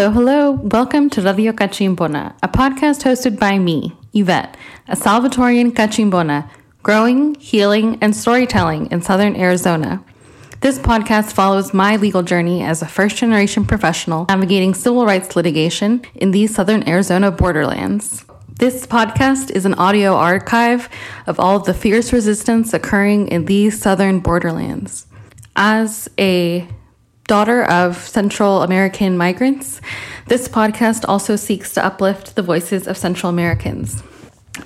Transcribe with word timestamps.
Hello, 0.00 0.12
hello. 0.12 0.50
Welcome 0.52 1.10
to 1.10 1.20
Radio 1.20 1.52
Cachimbona, 1.52 2.34
a 2.42 2.48
podcast 2.48 3.02
hosted 3.02 3.38
by 3.38 3.58
me, 3.58 3.94
Yvette, 4.14 4.56
a 4.88 4.96
Salvadorian 4.96 5.72
Cachimbona, 5.72 6.48
growing, 6.82 7.34
healing, 7.34 7.98
and 8.00 8.16
storytelling 8.16 8.86
in 8.90 9.02
Southern 9.02 9.36
Arizona. 9.36 10.02
This 10.62 10.78
podcast 10.78 11.34
follows 11.34 11.74
my 11.74 11.96
legal 11.96 12.22
journey 12.22 12.62
as 12.62 12.80
a 12.80 12.88
first 12.88 13.16
generation 13.16 13.66
professional 13.66 14.24
navigating 14.30 14.72
civil 14.72 15.04
rights 15.04 15.36
litigation 15.36 16.00
in 16.14 16.30
these 16.30 16.54
Southern 16.54 16.88
Arizona 16.88 17.30
borderlands. 17.30 18.24
This 18.48 18.86
podcast 18.86 19.50
is 19.50 19.66
an 19.66 19.74
audio 19.74 20.14
archive 20.14 20.88
of 21.26 21.38
all 21.38 21.56
of 21.56 21.64
the 21.64 21.74
fierce 21.74 22.10
resistance 22.10 22.72
occurring 22.72 23.28
in 23.28 23.44
these 23.44 23.78
Southern 23.78 24.20
borderlands. 24.20 25.06
As 25.56 26.08
a 26.18 26.66
daughter 27.30 27.62
of 27.62 27.96
Central 27.96 28.62
American 28.62 29.16
migrants, 29.16 29.80
this 30.26 30.48
podcast 30.48 31.04
also 31.06 31.36
seeks 31.36 31.72
to 31.72 31.84
uplift 31.84 32.34
the 32.34 32.42
voices 32.42 32.88
of 32.88 32.96
Central 32.96 33.30
Americans. 33.30 34.02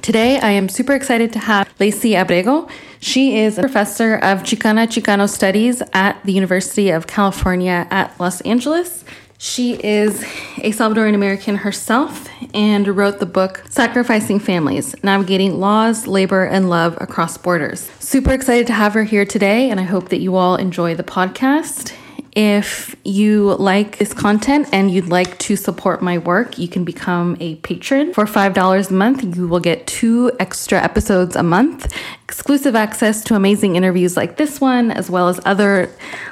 Today, 0.00 0.38
I 0.38 0.52
am 0.52 0.70
super 0.70 0.94
excited 0.94 1.30
to 1.34 1.40
have 1.40 1.68
Leisy 1.78 2.18
Abrego. 2.18 2.66
She 3.00 3.36
is 3.36 3.58
a 3.58 3.60
professor 3.60 4.14
of 4.14 4.44
Chicana 4.44 4.86
Chicano 4.86 5.28
Studies 5.28 5.82
at 5.92 6.18
the 6.24 6.32
University 6.32 6.88
of 6.88 7.06
California 7.06 7.86
at 7.90 8.18
Los 8.18 8.40
Angeles. 8.40 9.04
She 9.36 9.74
is 9.74 10.22
a 10.56 10.72
Salvadoran 10.72 11.14
American 11.14 11.56
herself 11.56 12.30
and 12.54 12.88
wrote 12.88 13.18
the 13.18 13.26
book 13.26 13.62
Sacrificing 13.68 14.38
Families 14.38 14.94
Navigating 15.04 15.60
Laws, 15.60 16.06
Labor, 16.06 16.44
and 16.46 16.70
Love 16.70 16.96
Across 16.98 17.36
Borders. 17.36 17.90
Super 18.00 18.32
excited 18.32 18.66
to 18.68 18.72
have 18.72 18.94
her 18.94 19.04
here 19.04 19.26
today, 19.26 19.68
and 19.68 19.78
I 19.78 19.82
hope 19.82 20.08
that 20.08 20.20
you 20.20 20.36
all 20.36 20.56
enjoy 20.56 20.94
the 20.94 21.04
podcast. 21.04 21.94
If 22.34 22.96
you 23.04 23.54
like 23.54 23.98
this 23.98 24.12
content 24.12 24.68
and 24.72 24.90
you'd 24.90 25.08
like 25.08 25.38
to 25.40 25.54
support 25.54 26.02
my 26.02 26.18
work, 26.18 26.58
you 26.58 26.66
can 26.66 26.84
become 26.84 27.36
a 27.38 27.54
patron. 27.56 28.12
For 28.12 28.24
$5 28.24 28.90
a 28.90 28.92
month, 28.92 29.36
you 29.36 29.46
will 29.46 29.60
get 29.60 29.86
two 29.86 30.32
extra 30.40 30.82
episodes 30.82 31.36
a 31.36 31.44
month, 31.44 31.94
exclusive 32.24 32.74
access 32.74 33.22
to 33.24 33.36
amazing 33.36 33.76
interviews 33.76 34.16
like 34.16 34.36
this 34.36 34.60
one, 34.60 34.90
as 34.90 35.08
well 35.08 35.28
as 35.28 35.40
other 35.44 35.88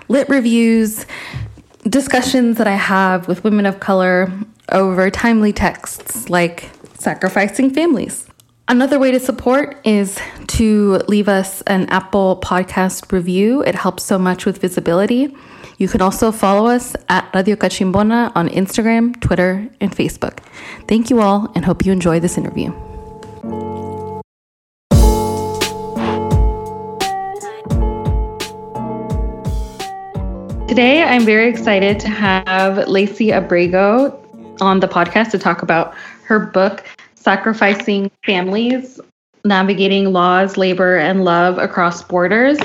lit 0.09 0.29
reviews, 0.29 1.07
discussions 1.85 2.59
that 2.59 2.67
I 2.67 2.77
have 2.77 3.29
with 3.29 3.45
women 3.45 3.65
of 3.65 3.79
color 3.79 4.33
over 4.71 5.09
timely 5.09 5.53
texts 5.53 6.29
like 6.29 6.71
sacrificing 6.99 7.71
families. 7.71 8.27
Another 8.69 8.99
way 8.99 9.11
to 9.11 9.21
support 9.21 9.77
is 9.85 10.19
to 10.49 11.01
leave 11.09 11.29
us 11.29 11.63
an 11.63 11.89
Apple 11.91 12.41
podcast 12.43 13.13
review. 13.13 13.63
It 13.63 13.75
helps 13.75 14.05
so 14.05 14.19
much 14.19 14.47
with 14.47 14.59
visibility. 14.59 15.37
You 15.83 15.89
can 15.89 16.01
also 16.01 16.31
follow 16.31 16.69
us 16.69 16.95
at 17.09 17.29
Radio 17.35 17.57
Cachimbona 17.57 18.31
on 18.37 18.49
Instagram, 18.51 19.21
Twitter, 19.21 19.69
and 19.81 19.91
Facebook. 19.91 20.39
Thank 20.87 21.11
you 21.11 21.21
all 21.21 21.51
and 21.57 21.65
hope 21.65 21.85
you 21.85 21.91
enjoy 21.91 22.21
this 22.21 22.39
interview. 22.39 22.71
Today, 30.69 31.03
I'm 31.03 31.25
very 31.25 31.49
excited 31.49 31.99
to 31.99 32.09
have 32.09 32.87
Leisy 32.87 33.37
Abrego 33.37 34.17
on 34.61 34.79
the 34.79 34.87
podcast 34.87 35.33
to 35.33 35.39
talk 35.41 35.63
about 35.63 35.95
her 36.27 36.39
book, 36.39 36.85
Sacrificing 37.17 38.09
Families 38.25 39.01
Navigating 39.45 40.13
Laws, 40.13 40.57
Labor, 40.57 40.97
and 40.97 41.25
Love 41.25 41.59
Across 41.59 42.05
Borders 42.05 42.61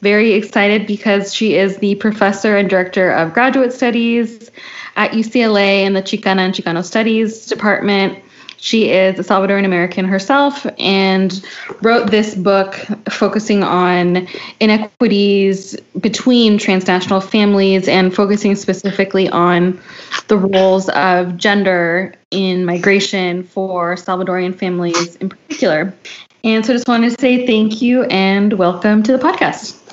very 0.00 0.32
excited 0.32 0.86
because 0.86 1.34
she 1.34 1.56
is 1.56 1.78
the 1.78 1.94
professor 1.96 2.56
and 2.56 2.68
director 2.68 3.10
of 3.10 3.32
graduate 3.32 3.72
studies 3.72 4.50
at 4.96 5.12
UCLA 5.12 5.82
in 5.82 5.92
the 5.92 6.02
Chicana 6.02 6.40
and 6.40 6.54
Chicano 6.54 6.84
Studies 6.84 7.46
department. 7.46 8.22
She 8.58 8.90
is 8.90 9.18
a 9.18 9.22
Salvadoran 9.22 9.64
American 9.64 10.06
herself 10.06 10.66
and 10.78 11.44
wrote 11.82 12.10
this 12.10 12.34
book 12.34 12.74
focusing 13.10 13.62
on 13.62 14.26
inequities 14.60 15.76
between 16.00 16.58
transnational 16.58 17.20
families 17.20 17.86
and 17.86 18.14
focusing 18.14 18.56
specifically 18.56 19.28
on 19.28 19.78
the 20.28 20.38
roles 20.38 20.88
of 20.90 21.36
gender 21.36 22.14
in 22.30 22.64
migration 22.64 23.44
for 23.44 23.94
Salvadorian 23.94 24.54
families 24.54 25.16
in 25.16 25.28
particular. 25.28 25.94
And 26.42 26.64
so 26.64 26.72
I 26.72 26.76
just 26.76 26.88
wanted 26.88 27.10
to 27.10 27.20
say 27.20 27.46
thank 27.46 27.82
you 27.82 28.04
and 28.04 28.54
welcome 28.54 29.02
to 29.02 29.12
the 29.12 29.18
podcast. 29.18 29.85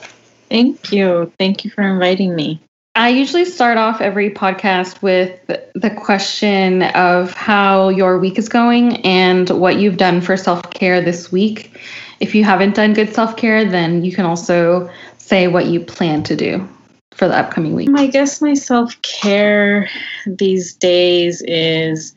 Thank 0.53 0.91
you. 0.91 1.33
Thank 1.39 1.65
you 1.65 1.71
for 1.71 1.81
inviting 1.81 2.35
me. 2.35 2.61
I 2.93 3.09
usually 3.09 3.43
start 3.43 3.79
off 3.79 4.01
every 4.01 4.29
podcast 4.29 5.01
with 5.01 5.39
the 5.47 5.89
question 5.89 6.83
of 6.83 7.33
how 7.33 7.89
your 7.89 8.19
week 8.19 8.37
is 8.37 8.49
going 8.49 8.97
and 8.97 9.49
what 9.49 9.79
you've 9.79 9.97
done 9.97 10.21
for 10.21 10.37
self 10.37 10.69
care 10.69 11.01
this 11.01 11.31
week. 11.31 11.81
If 12.19 12.35
you 12.35 12.43
haven't 12.43 12.75
done 12.75 12.93
good 12.93 13.15
self 13.15 13.35
care, 13.35 13.65
then 13.65 14.05
you 14.05 14.11
can 14.11 14.25
also 14.25 14.91
say 15.17 15.47
what 15.47 15.65
you 15.65 15.79
plan 15.79 16.21
to 16.21 16.35
do 16.35 16.69
for 17.15 17.27
the 17.27 17.35
upcoming 17.35 17.73
week. 17.73 17.89
I 17.95 18.05
guess 18.05 18.39
my 18.39 18.53
self 18.53 19.01
care 19.01 19.89
these 20.27 20.75
days 20.75 21.41
is 21.47 22.13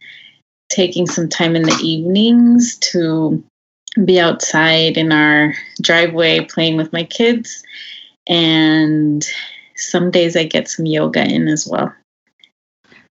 taking 0.69 1.07
some 1.07 1.31
time 1.31 1.57
in 1.57 1.63
the 1.63 1.79
evenings 1.83 2.77
to 2.93 3.43
be 4.05 4.21
outside 4.21 4.99
in 4.99 5.11
our 5.11 5.55
driveway 5.81 6.45
playing 6.45 6.77
with 6.77 6.93
my 6.93 7.05
kids 7.05 7.63
and 8.29 9.27
some 9.77 10.11
days 10.11 10.37
I 10.37 10.45
get 10.45 10.69
some 10.69 10.87
yoga 10.87 11.25
in 11.25 11.49
as 11.49 11.67
well. 11.67 11.93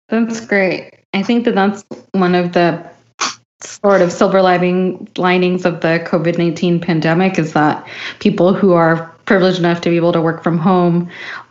That's 0.09 0.45
great. 0.45 0.99
I 1.13 1.23
think 1.23 1.45
that 1.45 1.55
that's 1.55 1.83
one 2.11 2.35
of 2.35 2.53
the 2.53 2.89
sort 3.61 4.01
of 4.01 4.11
silver 4.11 4.41
lining 4.41 5.07
linings 5.17 5.65
of 5.65 5.81
the 5.81 6.05
COVID 6.05 6.37
19 6.37 6.79
pandemic 6.79 7.39
is 7.39 7.53
that 7.53 7.87
people 8.19 8.53
who 8.53 8.73
are 8.73 9.13
privileged 9.25 9.59
enough 9.59 9.81
to 9.81 9.89
be 9.89 9.95
able 9.95 10.11
to 10.13 10.21
work 10.21 10.43
from 10.43 10.57
home 10.57 11.09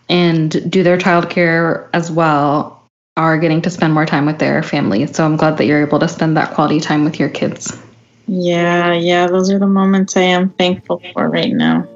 and 0.09 0.71
do 0.71 0.83
their 0.83 0.99
childcare 0.99 1.89
as 1.93 2.11
well 2.11 2.83
are 3.17 3.39
getting 3.39 3.63
to 3.63 3.71
spend 3.71 3.93
more 3.93 4.07
time 4.07 4.27
with 4.27 4.39
their 4.39 4.63
family. 4.63 5.07
So 5.07 5.25
I'm 5.25 5.37
glad 5.37 5.59
that 5.59 5.67
you're 5.67 5.85
able 5.85 5.99
to 5.99 6.09
spend 6.09 6.37
that 6.37 6.55
quality 6.55 6.81
time 6.81 7.05
with 7.05 7.19
your 7.19 7.29
kids. 7.29 7.79
Yeah, 8.27 8.93
yeah, 8.95 9.27
those 9.27 9.51
are 9.51 9.59
the 9.59 9.67
moments 9.67 10.17
I 10.17 10.23
am 10.23 10.51
thankful 10.51 11.03
for 11.13 11.29
right 11.29 11.53
now. 11.53 11.89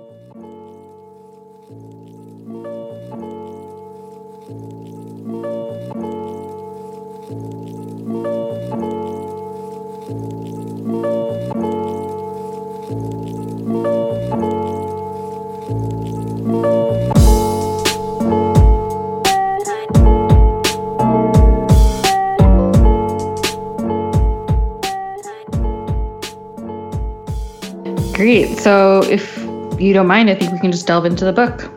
Great. 28.26 28.58
So, 28.58 29.04
if 29.04 29.38
you 29.80 29.92
don't 29.92 30.08
mind, 30.08 30.28
I 30.28 30.34
think 30.34 30.50
we 30.50 30.58
can 30.58 30.72
just 30.72 30.84
delve 30.84 31.04
into 31.04 31.24
the 31.24 31.32
book. 31.32 31.70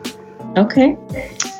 Okay. 0.58 0.96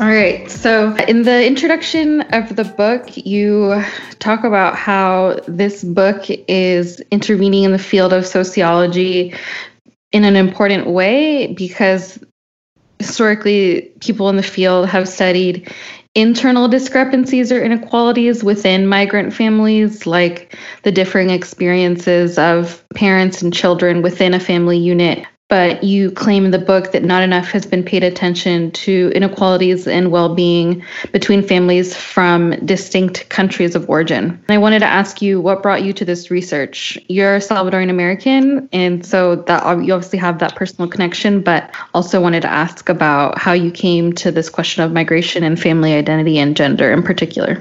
All 0.01 0.09
right. 0.09 0.51
So, 0.51 0.97
in 1.07 1.23
the 1.23 1.47
introduction 1.47 2.23
of 2.33 2.57
the 2.57 2.65
book, 2.65 3.17
you 3.17 3.85
talk 4.19 4.43
about 4.43 4.75
how 4.75 5.39
this 5.47 5.85
book 5.85 6.25
is 6.49 6.99
intervening 7.13 7.63
in 7.63 7.71
the 7.71 7.79
field 7.79 8.13
of 8.13 8.27
sociology 8.27 9.33
in 10.11 10.25
an 10.25 10.35
important 10.35 10.89
way 10.89 11.55
because 11.55 12.19
historically, 12.99 13.83
people 14.01 14.29
in 14.29 14.35
the 14.35 14.43
field 14.43 14.89
have 14.89 15.09
studied 15.09 15.73
internal 16.15 16.69
discrepancies 16.69 17.53
or 17.53 17.63
inequalities 17.63 18.43
within 18.43 18.87
migrant 18.87 19.33
families, 19.33 20.07
like 20.07 20.57
the 20.83 20.93
differing 20.93 21.31
experiences 21.31 22.39
of 22.39 22.85
parents 22.95 23.43
and 23.43 23.55
children 23.55 24.03
within 24.03 24.35
a 24.35 24.41
family 24.41 24.79
unit. 24.79 25.25
But 25.51 25.83
you 25.83 26.13
claim 26.13 26.45
in 26.45 26.53
the 26.53 26.59
book 26.61 26.93
that 26.93 27.03
not 27.03 27.25
enough 27.25 27.49
has 27.51 27.67
been 27.67 27.83
paid 27.83 28.05
attention 28.05 28.71
to 28.71 29.11
inequalities 29.15 29.89
and 29.89 30.13
well 30.13 30.33
being 30.35 30.85
between 31.11 31.43
families 31.43 31.95
from 31.95 32.51
distinct 32.65 33.29
countries 33.29 33.75
of 33.75 33.91
origin. 33.91 34.25
And 34.31 34.51
I 34.51 34.59
wanted 34.59 34.79
to 34.79 34.87
ask 34.87 35.21
you 35.21 35.41
what 35.41 35.61
brought 35.61 35.83
you 35.83 35.93
to 35.95 36.05
this 36.05 36.31
research? 36.31 36.97
You're 37.09 37.41
Salvadoran 37.41 37.91
American, 37.91 38.69
and 38.73 39.05
so 39.05 39.37
that 39.37 39.65
you 39.85 39.93
obviously 39.93 40.21
have 40.21 40.39
that 40.39 40.55
personal 40.55 40.89
connection, 40.89 41.43
but 41.43 41.75
also 41.95 42.21
wanted 42.21 42.43
to 42.43 42.51
ask 42.51 42.89
about 42.89 43.37
how 43.37 43.53
you 43.53 43.73
came 43.73 44.13
to 44.15 44.31
this 44.31 44.49
question 44.49 44.85
of 44.85 44.93
migration 44.93 45.43
and 45.43 45.61
family 45.61 45.95
identity 45.95 46.39
and 46.39 46.57
gender 46.57 46.93
in 46.93 47.03
particular. 47.03 47.61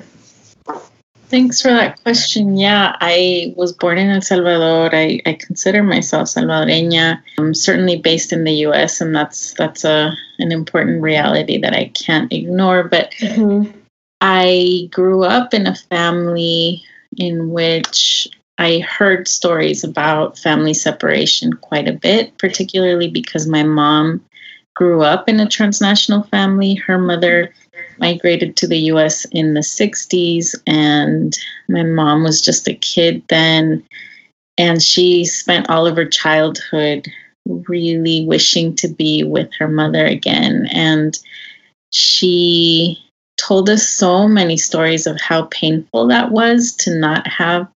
Thanks 1.30 1.62
for 1.62 1.68
that 1.70 2.02
question. 2.02 2.58
Yeah, 2.58 2.96
I 3.00 3.54
was 3.56 3.72
born 3.72 4.00
in 4.00 4.10
El 4.10 4.22
Salvador. 4.22 4.90
I, 4.94 5.22
I 5.28 5.34
consider 5.34 5.84
myself 5.84 6.28
Salvadoreña. 6.28 7.22
I'm 7.38 7.54
certainly 7.54 7.98
based 7.98 8.34
in 8.34 8.46
the 8.46 8.54
U.S., 8.68 9.00
and 9.00 9.16
that's 9.16 9.54
that's 9.54 9.84
a 9.84 10.12
an 10.40 10.52
important 10.52 11.04
reality 11.04 11.60
that 11.62 11.76
I 11.76 11.92
can't 11.94 12.34
ignore. 12.34 12.84
But 12.84 13.12
mm-hmm. 13.20 13.70
I 14.22 14.90
grew 14.92 15.24
up 15.24 15.54
in 15.54 15.68
a 15.68 15.76
family 15.76 16.84
in 17.18 17.52
which 17.52 18.28
I 18.58 18.80
heard 18.80 19.28
stories 19.28 19.84
about 19.84 20.38
family 20.38 20.74
separation 20.74 21.54
quite 21.54 21.88
a 21.88 21.94
bit, 21.94 22.36
particularly 22.40 23.08
because 23.08 23.48
my 23.48 23.62
mom 23.62 24.26
grew 24.76 25.04
up 25.04 25.30
in 25.30 25.40
a 25.40 25.48
transnational 25.48 26.24
family. 26.24 26.74
Her 26.74 26.98
mother 26.98 27.54
migrated 28.00 28.56
to 28.58 28.68
the 28.68 28.80
US 28.94 29.26
in 29.26 29.54
the 29.54 29.62
60s, 29.62 30.56
and 30.68 31.38
my 31.68 31.84
mom 31.84 32.24
was 32.24 32.42
just 32.42 32.68
a 32.68 32.74
kid 32.74 33.24
then. 33.30 33.84
And 34.58 34.82
she 34.82 35.26
spent 35.26 35.70
all 35.70 35.88
of 35.88 35.96
her 35.96 36.06
childhood 36.06 37.08
really 37.46 38.26
wishing 38.26 38.76
to 38.76 38.88
be 38.88 39.24
with 39.24 39.50
her 39.58 39.68
mother 39.68 40.06
again. 40.06 40.68
And 40.72 41.18
she 41.92 43.02
told 43.38 43.70
us 43.70 43.88
so 43.88 44.28
many 44.28 44.58
stories 44.58 45.08
of 45.08 45.20
how 45.20 45.44
painful 45.44 46.08
that 46.08 46.32
was 46.32 46.76
to 46.76 46.94
not 46.94 47.26
have 47.28 47.68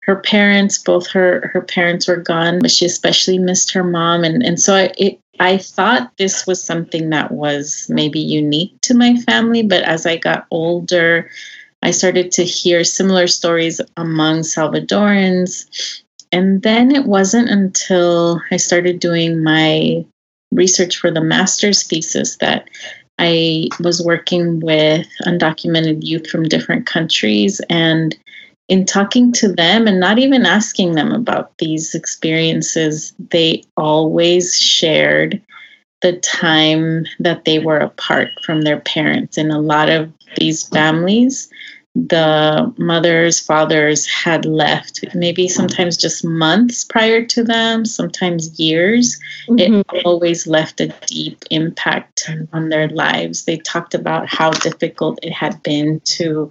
her 0.00 0.16
parents 0.16 0.78
both 0.78 1.06
her 1.10 1.50
her 1.52 1.60
parents 1.60 2.08
were 2.08 2.16
gone 2.16 2.58
but 2.60 2.70
she 2.70 2.86
especially 2.86 3.38
missed 3.38 3.70
her 3.70 3.84
mom 3.84 4.24
and 4.24 4.42
and 4.42 4.58
so 4.58 4.88
it 4.98 5.20
I 5.40 5.58
thought 5.58 6.16
this 6.18 6.46
was 6.46 6.62
something 6.62 7.10
that 7.10 7.32
was 7.32 7.86
maybe 7.88 8.20
unique 8.20 8.80
to 8.82 8.94
my 8.94 9.16
family, 9.16 9.62
but 9.62 9.82
as 9.82 10.06
I 10.06 10.16
got 10.16 10.46
older, 10.50 11.30
I 11.82 11.90
started 11.90 12.30
to 12.32 12.44
hear 12.44 12.84
similar 12.84 13.26
stories 13.26 13.80
among 13.96 14.40
Salvadorans. 14.40 16.02
And 16.30 16.62
then 16.62 16.94
it 16.94 17.06
wasn't 17.06 17.48
until 17.50 18.40
I 18.50 18.56
started 18.56 19.00
doing 19.00 19.42
my 19.42 20.04
research 20.52 20.96
for 20.96 21.10
the 21.10 21.20
master's 21.20 21.82
thesis 21.82 22.36
that 22.36 22.68
I 23.18 23.68
was 23.80 24.04
working 24.04 24.60
with 24.60 25.06
undocumented 25.26 26.04
youth 26.04 26.28
from 26.28 26.44
different 26.44 26.86
countries 26.86 27.60
and 27.68 28.16
in 28.72 28.86
talking 28.86 29.30
to 29.30 29.52
them 29.52 29.86
and 29.86 30.00
not 30.00 30.18
even 30.18 30.46
asking 30.46 30.92
them 30.92 31.12
about 31.12 31.52
these 31.58 31.94
experiences, 31.94 33.12
they 33.30 33.62
always 33.76 34.58
shared 34.58 35.38
the 36.00 36.14
time 36.20 37.04
that 37.20 37.44
they 37.44 37.58
were 37.58 37.76
apart 37.76 38.30
from 38.42 38.62
their 38.62 38.80
parents. 38.80 39.36
In 39.36 39.50
a 39.50 39.60
lot 39.60 39.90
of 39.90 40.10
these 40.38 40.66
families, 40.68 41.50
the 41.94 42.72
mothers, 42.78 43.38
fathers 43.38 44.06
had 44.06 44.46
left, 44.46 45.04
maybe 45.14 45.48
sometimes 45.48 45.98
just 45.98 46.24
months 46.24 46.82
prior 46.82 47.26
to 47.26 47.44
them, 47.44 47.84
sometimes 47.84 48.58
years. 48.58 49.20
Mm-hmm. 49.48 49.82
It 49.94 50.06
always 50.06 50.46
left 50.46 50.80
a 50.80 50.88
deep 51.06 51.44
impact 51.50 52.30
on 52.54 52.70
their 52.70 52.88
lives. 52.88 53.44
They 53.44 53.58
talked 53.58 53.92
about 53.92 54.30
how 54.30 54.52
difficult 54.52 55.18
it 55.22 55.34
had 55.34 55.62
been 55.62 56.00
to 56.16 56.50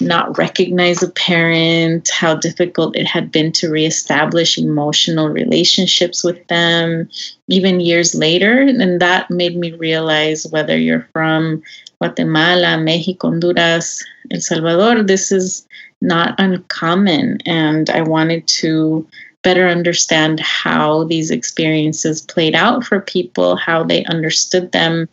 not 0.00 0.38
recognize 0.38 1.02
a 1.02 1.10
parent, 1.10 2.08
how 2.10 2.34
difficult 2.34 2.96
it 2.96 3.06
had 3.06 3.30
been 3.30 3.52
to 3.52 3.70
reestablish 3.70 4.58
emotional 4.58 5.28
relationships 5.28 6.24
with 6.24 6.46
them, 6.48 7.08
even 7.48 7.80
years 7.80 8.14
later. 8.14 8.60
And 8.62 9.00
that 9.00 9.30
made 9.30 9.56
me 9.56 9.72
realize 9.72 10.46
whether 10.50 10.76
you're 10.76 11.08
from 11.12 11.62
Guatemala, 11.98 12.78
Mexico, 12.78 13.28
Honduras, 13.28 14.02
El 14.30 14.40
Salvador, 14.40 15.02
this 15.02 15.30
is 15.30 15.66
not 16.00 16.34
uncommon. 16.38 17.38
And 17.44 17.90
I 17.90 18.02
wanted 18.02 18.46
to 18.60 19.06
better 19.42 19.68
understand 19.68 20.40
how 20.40 21.04
these 21.04 21.30
experiences 21.30 22.22
played 22.22 22.54
out 22.54 22.84
for 22.84 23.00
people, 23.00 23.56
how 23.56 23.82
they 23.82 24.04
understood 24.06 24.72
them 24.72 25.08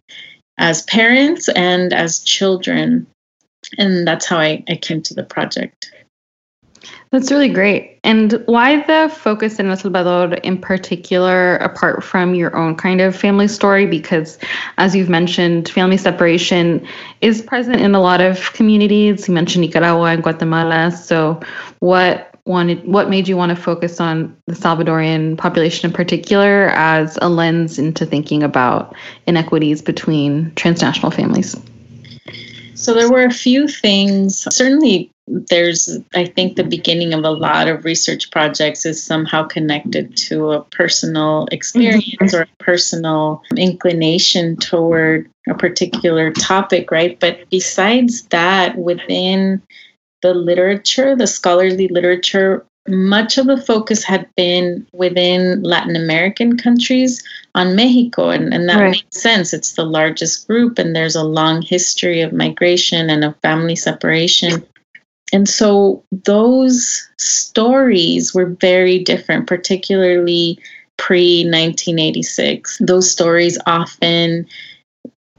as 0.57 0.83
parents 0.83 1.49
and 1.49 1.93
as 1.93 2.19
children 2.19 3.05
and 3.77 4.07
that's 4.07 4.25
how 4.25 4.37
I, 4.37 4.63
I 4.67 4.75
came 4.75 5.01
to 5.03 5.13
the 5.13 5.23
project. 5.23 5.91
That's 7.11 7.31
really 7.31 7.49
great. 7.49 7.99
And 8.03 8.43
why 8.47 8.81
the 8.85 9.13
focus 9.13 9.59
in 9.59 9.67
El 9.67 9.77
Salvador 9.77 10.33
in 10.43 10.57
particular, 10.57 11.55
apart 11.57 12.03
from 12.03 12.35
your 12.35 12.55
own 12.55 12.75
kind 12.75 12.99
of 12.99 13.15
family 13.15 13.47
story? 13.47 13.85
Because 13.85 14.37
as 14.77 14.93
you've 14.93 15.09
mentioned, 15.09 15.69
family 15.69 15.97
separation 15.97 16.85
is 17.21 17.41
present 17.41 17.79
in 17.79 17.95
a 17.95 18.01
lot 18.01 18.19
of 18.19 18.51
communities. 18.53 19.27
You 19.27 19.33
mentioned 19.33 19.61
Nicaragua 19.61 20.11
and 20.11 20.21
Guatemala. 20.21 20.91
So 20.91 21.39
what 21.79 22.35
wanted 22.45 22.85
what 22.85 23.09
made 23.09 23.27
you 23.27 23.37
want 23.37 23.49
to 23.51 23.61
focus 23.61 24.01
on 24.01 24.35
the 24.45 24.53
Salvadorian 24.53 25.37
population 25.37 25.89
in 25.89 25.93
particular 25.93 26.69
as 26.69 27.17
a 27.21 27.29
lens 27.29 27.79
into 27.79 28.05
thinking 28.05 28.43
about 28.43 28.95
inequities 29.27 29.81
between 29.81 30.53
transnational 30.55 31.11
families? 31.11 31.55
So 32.77 32.93
there 32.93 33.11
were 33.11 33.25
a 33.25 33.33
few 33.33 33.67
things. 33.67 34.47
Certainly, 34.55 35.09
there's, 35.27 35.97
I 36.13 36.25
think, 36.25 36.55
the 36.55 36.63
beginning 36.63 37.13
of 37.13 37.23
a 37.23 37.31
lot 37.31 37.67
of 37.67 37.83
research 37.83 38.29
projects 38.29 38.85
is 38.85 39.03
somehow 39.03 39.43
connected 39.43 40.15
to 40.17 40.51
a 40.51 40.63
personal 40.65 41.47
experience 41.51 42.33
or 42.35 42.43
a 42.43 42.63
personal 42.63 43.41
inclination 43.57 44.57
toward 44.57 45.27
a 45.49 45.55
particular 45.55 46.31
topic, 46.31 46.91
right? 46.91 47.19
But 47.19 47.49
besides 47.49 48.21
that, 48.27 48.77
within 48.77 49.61
the 50.21 50.35
literature, 50.35 51.15
the 51.15 51.27
scholarly 51.27 51.87
literature, 51.87 52.63
much 52.87 53.37
of 53.37 53.47
the 53.47 53.61
focus 53.61 54.03
had 54.03 54.29
been 54.37 54.85
within 54.93 55.63
Latin 55.63 55.95
American 55.95 56.57
countries 56.57 57.21
on 57.57 57.75
Mexico, 57.75 58.29
and, 58.29 58.53
and 58.53 58.69
that 58.69 58.79
right. 58.79 58.91
makes 58.91 59.19
sense. 59.19 59.51
It's 59.51 59.73
the 59.73 59.83
largest 59.83 60.47
group, 60.47 60.77
and 60.77 60.95
there's 60.95 61.15
a 61.15 61.23
long 61.23 61.63
history 61.63 62.21
of 62.21 62.31
migration 62.31 63.09
and 63.09 63.25
of 63.25 63.35
family 63.41 63.75
separation. 63.75 64.63
And 65.33 65.49
so 65.49 66.03
those 66.11 67.09
stories 67.17 68.31
were 68.31 68.45
very 68.45 68.99
different, 69.03 69.47
particularly 69.47 70.59
pre 70.97 71.45
1986. 71.45 72.77
Those 72.79 73.11
stories 73.11 73.57
often 73.65 74.47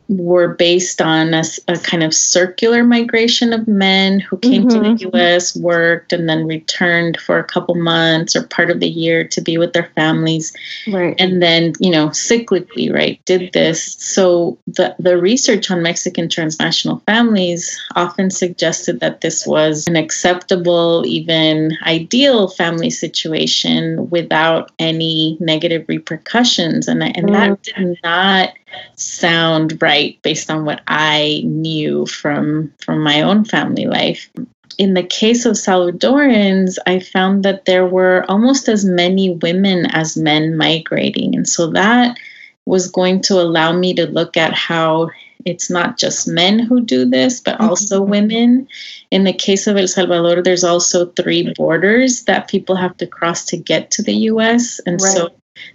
were 0.09 0.49
based 0.49 1.03
on 1.03 1.35
a, 1.35 1.43
a, 1.69 1.79
kind 1.79 2.03
of 2.03 2.15
circular 2.15 2.83
migration 2.83 3.53
of 3.53 3.69
men 3.69 4.21
who 4.21 4.39
came 4.39 4.63
mm-hmm. 4.63 4.69
to 4.71 4.81
the 4.81 5.05
mm-hmm. 5.05 5.17
US, 5.17 5.55
worked, 5.55 6.15
and 6.15 6.29
then 6.29 6.47
returned 6.47 7.19
for 7.21 7.39
a 7.39 7.45
couple 7.45 7.75
months 7.75 8.35
or 8.35 8.47
part 8.47 8.71
of 8.71 8.81
the 8.81 8.89
year 8.89 9.23
to 9.29 9.41
be 9.43 9.59
with 9.59 9.75
their 9.75 9.91
families. 9.95 10.57
Right. 10.91 11.15
And 11.19 11.43
then, 11.43 11.75
you 11.79 11.91
know, 11.91 12.09
cyclically, 12.09 12.93
right, 12.93 13.21
did 13.27 13.53
this. 13.53 13.95
So 13.99 14.59
the, 14.67 14.97
the 14.99 15.19
research 15.19 15.71
on 15.71 15.83
Mexican 15.83 16.31
transnational 16.31 17.01
families 17.01 17.79
often 17.95 18.31
suggested 18.31 19.01
that 19.01 19.21
this 19.21 19.47
was 19.47 19.87
an 19.89 19.97
acceptable, 19.97 21.05
even 21.07 21.77
ideal 21.85 22.49
family 22.49 22.91
situation 22.91 24.09
without 24.09 24.73
any 24.79 25.37
negative 25.39 25.85
repercussions. 25.87 26.89
And, 26.89 27.03
and 27.03 27.15
mm-hmm. 27.15 27.33
that 27.33 27.63
did 27.63 27.99
not 28.03 28.55
sound 28.97 29.81
right 29.81 30.21
based 30.23 30.51
on 30.51 30.65
what 30.65 30.83
I 30.87 31.43
knew 31.45 32.07
from 32.07 32.73
from 32.81 33.03
my 33.03 33.23
own 33.23 33.45
family 33.45 33.87
life. 33.87 34.31
In 34.79 34.95
the 34.95 35.03
case 35.03 35.45
of 35.45 35.55
Salvadorans, 35.55 36.77
I 36.87 37.01
found 37.01 37.45
that 37.45 37.65
there 37.65 37.87
were 37.87 38.25
almost 38.29 38.69
as 38.69 38.85
many 38.85 39.31
women 39.31 39.87
as 39.87 40.17
men 40.17 40.57
migrating. 40.57 41.35
And 41.35 41.49
so 41.49 41.71
that 41.73 42.17
was 42.65 42.89
going 42.89 43.21
to 43.23 43.41
allow 43.41 43.73
me 43.73 43.95
to 43.95 44.07
look 44.07 44.37
at 44.37 44.53
how 44.53 45.11
it's 45.45 45.71
not 45.71 45.99
just 45.99 46.29
men 46.29 46.59
who 46.59 46.81
do 46.81 47.05
this, 47.05 47.41
but 47.41 47.55
mm-hmm. 47.55 47.71
also 47.71 48.03
women. 48.03 48.69
In 49.11 49.25
the 49.25 49.33
case 49.33 49.67
of 49.67 49.77
El 49.77 49.89
Salvador, 49.89 50.43
there's 50.43 50.65
also 50.65 51.07
three 51.07 51.53
borders 51.55 52.25
that 52.25 52.49
people 52.49 52.77
have 52.77 52.97
to 52.99 53.07
cross 53.07 53.45
to 53.47 53.57
get 53.57 53.91
to 53.93 54.03
the 54.03 54.15
US. 54.33 54.81
And 54.81 55.01
right. 55.01 55.13
so 55.13 55.31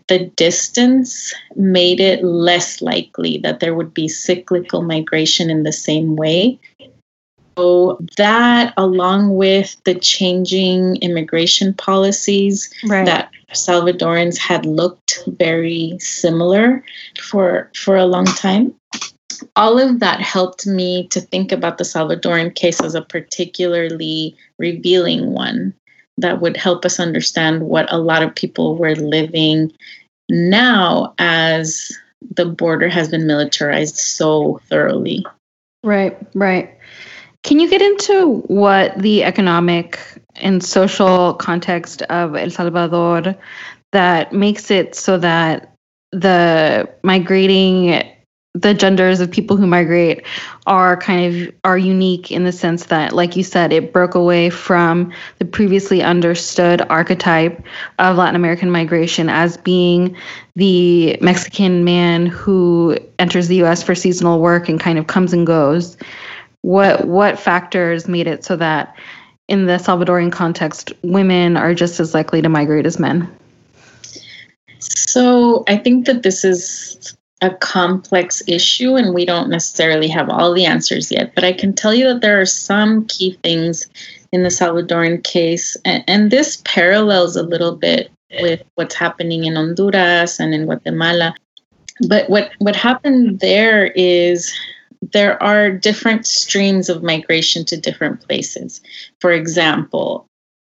the 0.07 0.25
distance 0.35 1.33
made 1.55 1.99
it 1.99 2.23
less 2.23 2.81
likely 2.81 3.37
that 3.39 3.59
there 3.59 3.75
would 3.75 3.93
be 3.93 4.07
cyclical 4.07 4.81
migration 4.81 5.49
in 5.49 5.63
the 5.63 5.73
same 5.73 6.15
way. 6.15 6.59
So, 7.57 7.99
that 8.17 8.73
along 8.77 9.35
with 9.35 9.77
the 9.85 9.93
changing 9.93 10.95
immigration 10.97 11.73
policies 11.75 12.73
right. 12.85 13.05
that 13.05 13.29
Salvadorans 13.51 14.37
had 14.37 14.65
looked 14.65 15.19
very 15.27 15.95
similar 15.99 16.83
for, 17.21 17.69
for 17.75 17.95
a 17.95 18.07
long 18.07 18.25
time, 18.25 18.73
all 19.55 19.79
of 19.79 19.99
that 19.99 20.19
helped 20.21 20.65
me 20.65 21.07
to 21.09 21.21
think 21.21 21.51
about 21.51 21.77
the 21.77 21.83
Salvadoran 21.83 22.55
case 22.55 22.81
as 22.81 22.95
a 22.95 23.01
particularly 23.01 24.35
revealing 24.57 25.33
one 25.33 25.73
that 26.17 26.41
would 26.41 26.57
help 26.57 26.85
us 26.85 26.99
understand 26.99 27.63
what 27.63 27.91
a 27.91 27.97
lot 27.97 28.23
of 28.23 28.35
people 28.35 28.75
were 28.77 28.95
living 28.95 29.71
now 30.29 31.13
as 31.17 31.91
the 32.35 32.45
border 32.45 32.87
has 32.87 33.09
been 33.09 33.27
militarized 33.27 33.97
so 33.97 34.61
thoroughly. 34.69 35.25
Right, 35.83 36.17
right. 36.33 36.77
Can 37.43 37.59
you 37.59 37.69
get 37.69 37.81
into 37.81 38.37
what 38.47 38.97
the 38.97 39.23
economic 39.23 39.99
and 40.35 40.63
social 40.63 41.33
context 41.33 42.01
of 42.03 42.35
El 42.35 42.49
Salvador 42.49 43.35
that 43.91 44.31
makes 44.31 44.71
it 44.71 44.95
so 44.95 45.17
that 45.17 45.75
the 46.11 46.89
migrating 47.03 48.12
the 48.53 48.73
genders 48.73 49.19
of 49.19 49.31
people 49.31 49.57
who 49.57 49.65
migrate 49.65 50.23
are 50.67 50.95
kind 50.95 51.35
of 51.35 51.55
are 51.63 51.77
unique 51.77 52.31
in 52.31 52.43
the 52.43 52.51
sense 52.51 52.85
that 52.85 53.11
like 53.13 53.35
you 53.35 53.43
said 53.43 53.73
it 53.73 53.91
broke 53.91 54.13
away 54.13 54.49
from 54.49 55.11
the 55.39 55.45
previously 55.45 56.03
understood 56.03 56.81
archetype 56.89 57.65
of 57.97 58.17
Latin 58.17 58.35
American 58.35 58.69
migration 58.69 59.27
as 59.27 59.57
being 59.57 60.15
the 60.55 61.17
Mexican 61.19 61.83
man 61.83 62.27
who 62.27 62.95
enters 63.17 63.47
the 63.47 63.63
US 63.63 63.81
for 63.81 63.95
seasonal 63.95 64.39
work 64.39 64.69
and 64.69 64.79
kind 64.79 64.99
of 64.99 65.07
comes 65.07 65.33
and 65.33 65.47
goes. 65.47 65.97
What 66.61 67.07
what 67.07 67.39
factors 67.39 68.07
made 68.07 68.27
it 68.27 68.45
so 68.45 68.55
that 68.57 68.95
in 69.47 69.65
the 69.65 69.73
Salvadorian 69.73 70.31
context 70.31 70.93
women 71.01 71.57
are 71.57 71.73
just 71.73 71.99
as 71.99 72.13
likely 72.13 72.41
to 72.43 72.49
migrate 72.49 72.85
as 72.85 72.99
men? 72.99 73.35
So 74.77 75.63
I 75.67 75.77
think 75.77 76.05
that 76.05 76.21
this 76.21 76.45
is 76.45 77.17
a 77.43 77.53
complex 77.55 78.41
issue 78.47 78.95
and 78.95 79.13
we 79.13 79.25
don't 79.25 79.49
necessarily 79.49 80.07
have 80.07 80.29
all 80.29 80.53
the 80.53 80.65
answers 80.65 81.11
yet. 81.11 81.35
But 81.35 81.43
I 81.43 81.51
can 81.51 81.73
tell 81.73 81.93
you 81.93 82.05
that 82.05 82.21
there 82.21 82.39
are 82.39 82.45
some 82.45 83.05
key 83.07 83.37
things 83.43 83.85
in 84.31 84.43
the 84.43 84.49
Salvadoran 84.49 85.23
case, 85.23 85.75
and, 85.83 86.03
and 86.07 86.31
this 86.31 86.61
parallels 86.63 87.35
a 87.35 87.43
little 87.43 87.75
bit 87.75 88.09
with 88.39 88.63
what's 88.75 88.95
happening 88.95 89.43
in 89.43 89.55
Honduras 89.55 90.39
and 90.39 90.53
in 90.53 90.65
Guatemala. 90.65 91.35
But 92.07 92.29
what, 92.29 92.51
what 92.59 92.77
happened 92.77 93.41
there 93.41 93.87
is 93.87 94.51
there 95.11 95.41
are 95.43 95.69
different 95.69 96.25
streams 96.25 96.87
of 96.87 97.03
migration 97.03 97.65
to 97.65 97.77
different 97.77 98.21
places. 98.21 98.81
For 99.19 99.31
example, 99.33 100.25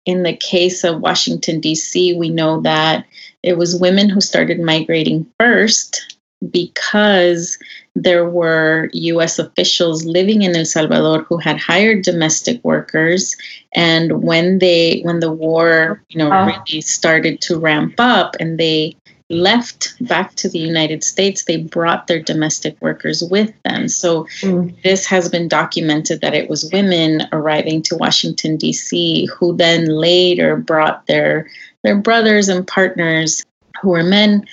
in 0.07 0.25
the 0.25 0.37
case 0.37 0.83
of 0.83 1.01
Washington, 1.01 1.61
D.C., 1.61 2.19
we 2.19 2.31
know 2.31 2.61
that 2.63 3.07
it 3.45 3.57
was 3.57 3.81
women 3.81 4.09
who 4.09 4.21
started 4.21 4.59
migrating 4.59 5.25
first 5.39 6.14
because 6.51 7.59
there 7.95 8.29
were 8.29 8.91
US 8.93 9.39
officials 9.39 10.05
living 10.05 10.43
in 10.43 10.57
El 10.57 10.65
Salvador 10.65 11.23
who 11.23 11.39
had 11.39 11.59
hired 11.59 12.03
domestic 12.03 12.63
workers 12.65 13.37
and 13.75 14.23
when 14.23 14.59
they 14.59 15.01
when 15.03 15.21
the 15.21 15.33
war 15.33 16.03
you 16.09 16.19
know 16.19 16.31
oh. 16.33 16.47
really 16.47 16.81
started 16.81 17.41
to 17.43 17.59
ramp 17.59 17.95
up 17.99 18.37
and 18.41 18.59
they 18.59 18.97
left 19.31 19.95
back 20.07 20.35
to 20.35 20.49
the 20.49 20.59
United 20.59 21.03
States 21.03 21.45
they 21.45 21.57
brought 21.57 22.07
their 22.07 22.21
domestic 22.21 22.77
workers 22.81 23.23
with 23.23 23.53
them 23.63 23.89
so 23.89 24.25
mm. 24.43 24.75
this 24.83 25.07
has 25.07 25.29
been 25.29 25.49
documented 25.49 26.21
that 26.21 26.35
it 26.35 26.51
was 26.51 26.71
women 26.73 27.23
arriving 27.33 27.81
to 27.81 27.97
Washington 27.97 28.59
DC 28.59 29.29
who 29.31 29.57
then 29.57 29.87
later 29.87 30.57
brought 30.57 31.07
their 31.07 31.49
their 31.83 31.97
brothers 31.97 32.49
and 32.49 32.67
partners 32.67 33.45
who 33.81 33.91
were 33.91 34.03
men 34.03 34.45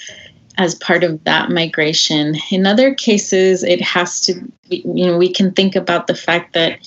as 0.58 0.76
part 0.76 1.04
of 1.04 1.24
that 1.24 1.50
migration. 1.50 2.36
In 2.50 2.66
other 2.66 2.94
cases, 2.94 3.64
it 3.64 3.82
has 3.82 4.22
to, 4.22 4.34
you 4.70 5.06
know, 5.06 5.18
we 5.18 5.32
can 5.32 5.52
think 5.52 5.76
about 5.76 6.08
the 6.08 6.16
fact 6.16 6.54
that 6.54 6.80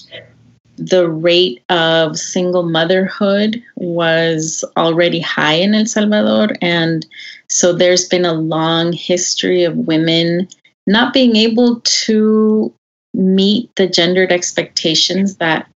the 0.76 1.08
rate 1.08 1.62
of 1.68 2.18
single 2.18 2.64
motherhood 2.64 3.62
was 3.76 4.64
already 4.76 5.20
high 5.20 5.54
in 5.54 5.74
El 5.74 5.86
Salvador. 5.86 6.56
And 6.60 7.06
so 7.48 7.72
there's 7.72 8.08
been 8.08 8.24
a 8.24 8.32
long 8.34 8.92
history 8.92 9.64
of 9.64 9.76
women 9.76 10.48
not 10.86 11.12
being 11.12 11.36
able 11.36 11.80
to 11.80 12.72
meet 13.14 13.74
the 13.76 13.86
gendered 13.86 14.32
expectations 14.32 15.36
that 15.36 15.68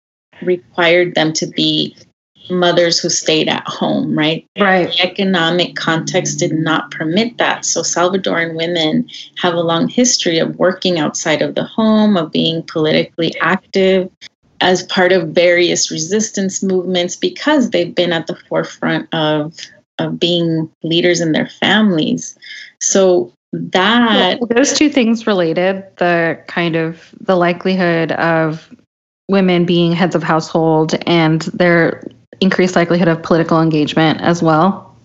required 0.42 1.14
them 1.14 1.32
to 1.32 1.46
be 1.46 1.96
mothers 2.50 2.98
who 2.98 3.08
stayed 3.08 3.48
at 3.48 3.66
home, 3.66 4.16
right? 4.16 4.46
Right. 4.58 4.90
The 4.90 5.02
economic 5.02 5.76
context 5.76 6.38
did 6.38 6.52
not 6.52 6.90
permit 6.90 7.38
that. 7.38 7.64
So 7.64 7.82
Salvadoran 7.82 8.56
women 8.56 9.08
have 9.36 9.54
a 9.54 9.60
long 9.60 9.88
history 9.88 10.38
of 10.38 10.56
working 10.56 10.98
outside 10.98 11.42
of 11.42 11.54
the 11.54 11.64
home, 11.64 12.16
of 12.16 12.32
being 12.32 12.62
politically 12.62 13.34
active 13.40 14.10
as 14.60 14.82
part 14.84 15.12
of 15.12 15.28
various 15.28 15.90
resistance 15.90 16.62
movements 16.62 17.14
because 17.16 17.70
they've 17.70 17.94
been 17.94 18.12
at 18.12 18.26
the 18.26 18.36
forefront 18.48 19.12
of 19.14 19.54
of 19.98 20.18
being 20.18 20.70
leaders 20.82 21.20
in 21.20 21.32
their 21.32 21.48
families. 21.48 22.38
So 22.80 23.32
that 23.52 24.38
well, 24.40 24.48
those 24.48 24.74
two 24.74 24.88
things 24.90 25.26
related, 25.26 25.84
the 25.96 26.40
kind 26.46 26.76
of 26.76 27.14
the 27.20 27.36
likelihood 27.36 28.12
of 28.12 28.74
women 29.28 29.64
being 29.64 29.92
heads 29.92 30.14
of 30.14 30.22
household 30.22 30.94
and 31.06 31.42
their 31.42 32.02
increased 32.40 32.76
likelihood 32.76 33.08
of 33.08 33.22
political 33.22 33.60
engagement 33.60 34.20
as 34.20 34.42
well? 34.42 34.96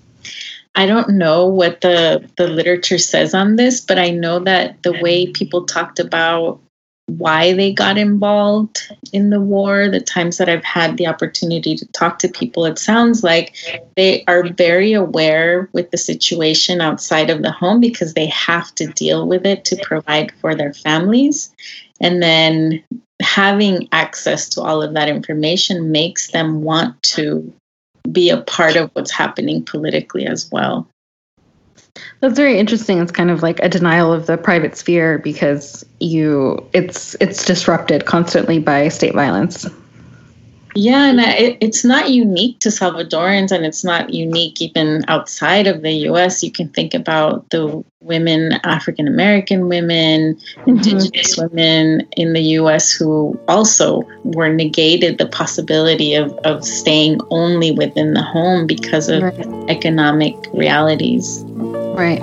I 0.76 0.86
don't 0.86 1.10
know 1.10 1.46
what 1.46 1.82
the 1.82 2.28
the 2.38 2.48
literature 2.48 2.98
says 2.98 3.34
on 3.34 3.58
this, 3.58 3.80
but 3.80 4.00
I 4.00 4.10
know 4.10 4.40
that 4.40 4.82
the 4.84 5.00
way 5.02 5.28
people 5.28 5.66
talked 5.66 6.00
about 6.00 6.60
why 7.08 7.54
they 7.54 7.74
got 7.74 7.98
involved 7.98 8.82
in 9.12 9.30
the 9.30 9.42
war, 9.42 9.90
the 9.90 10.00
times 10.00 10.38
that 10.38 10.48
I've 10.48 10.64
had 10.64 10.98
the 10.98 11.08
opportunity 11.08 11.76
to 11.76 11.86
talk 11.88 12.20
to 12.20 12.30
people, 12.30 12.66
it 12.66 12.80
sounds 12.80 13.24
like 13.24 13.56
they 13.96 14.24
are 14.26 14.48
very 14.50 14.94
aware 14.94 15.70
with 15.74 15.92
the 15.92 15.98
situation 15.98 16.80
outside 16.80 17.30
of 17.30 17.42
the 17.42 17.52
home 17.52 17.82
because 17.82 18.14
they 18.14 18.28
have 18.28 18.74
to 18.76 18.88
deal 18.88 19.28
with 19.28 19.46
it 19.46 19.66
to 19.66 19.84
provide 19.84 20.32
for 20.40 20.56
their 20.56 20.74
families. 20.74 21.54
And 22.00 22.24
then 22.24 22.84
having 23.24 23.88
access 23.92 24.50
to 24.50 24.62
all 24.62 24.82
of 24.82 24.94
that 24.94 25.10
information 25.10 25.92
makes 25.92 26.32
them 26.32 26.62
want 26.62 27.02
to 27.04 27.54
be 28.12 28.30
a 28.30 28.42
part 28.42 28.76
of 28.76 28.92
what's 28.94 29.12
happening 29.12 29.64
politically 29.64 30.26
as 30.28 30.50
well. 30.52 30.88
That's 32.20 32.36
very 32.36 32.58
interesting. 32.58 33.00
It's 33.00 33.12
kind 33.12 33.30
of 33.30 33.44
like 33.44 33.60
a 33.60 33.70
denial 33.70 34.12
of 34.12 34.26
the 34.26 34.38
private 34.38 34.76
sphere 34.76 35.20
because 35.20 35.86
you 36.00 36.66
it's 36.74 37.16
it's 37.20 37.46
disrupted 37.46 38.06
constantly 38.06 38.60
by 38.60 38.88
state 38.90 39.14
violence. 39.14 39.66
Yeah, 40.76 41.06
and 41.06 41.20
it, 41.20 41.58
it's 41.62 41.84
not 41.84 42.10
unique 42.10 42.60
to 42.62 42.70
Salvadorans, 42.70 43.52
and 43.52 43.66
it's 43.66 43.84
not 43.84 44.12
unique 44.12 44.62
even 44.62 45.06
outside 45.08 45.68
of 45.68 45.84
the 45.84 45.92
U.S. 46.08 46.42
You 46.42 46.52
can 46.52 46.70
think 46.70 46.94
about 46.94 47.48
the 47.52 47.84
women, 48.02 48.54
African 48.64 49.08
American 49.08 49.70
women, 49.70 50.36
mm-hmm. 50.36 50.70
Indigenous 50.70 51.38
women 51.38 52.08
in 52.18 52.34
the 52.34 52.42
U.S. 52.58 52.92
who 52.92 53.40
also 53.48 54.02
were 54.24 54.52
negated 54.52 55.20
the 55.20 55.28
possibility 55.28 56.16
of, 56.16 56.32
of 56.44 56.66
staying 56.66 57.20
only 57.30 57.72
within 57.72 58.14
the 58.14 58.24
home 58.24 58.66
because 58.66 59.10
of 59.10 59.22
right. 59.22 59.70
economic 59.70 60.36
realities. 60.54 61.44
Right. 61.46 62.22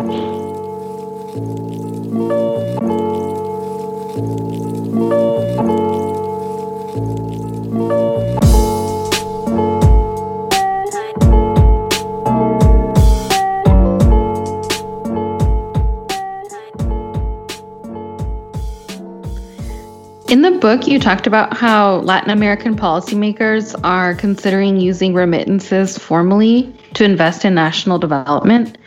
In 20.40 20.54
the 20.54 20.58
book, 20.58 20.86
you 20.86 20.98
talked 20.98 21.26
about 21.26 21.54
how 21.54 21.96
Latin 21.96 22.30
American 22.30 22.74
policymakers 22.74 23.78
are 23.84 24.14
considering 24.14 24.80
using 24.80 25.12
remittances 25.12 25.98
formally 25.98 26.74
to 26.94 27.04
invest 27.04 27.44
in 27.44 27.54
national 27.54 27.98
development. 27.98 28.78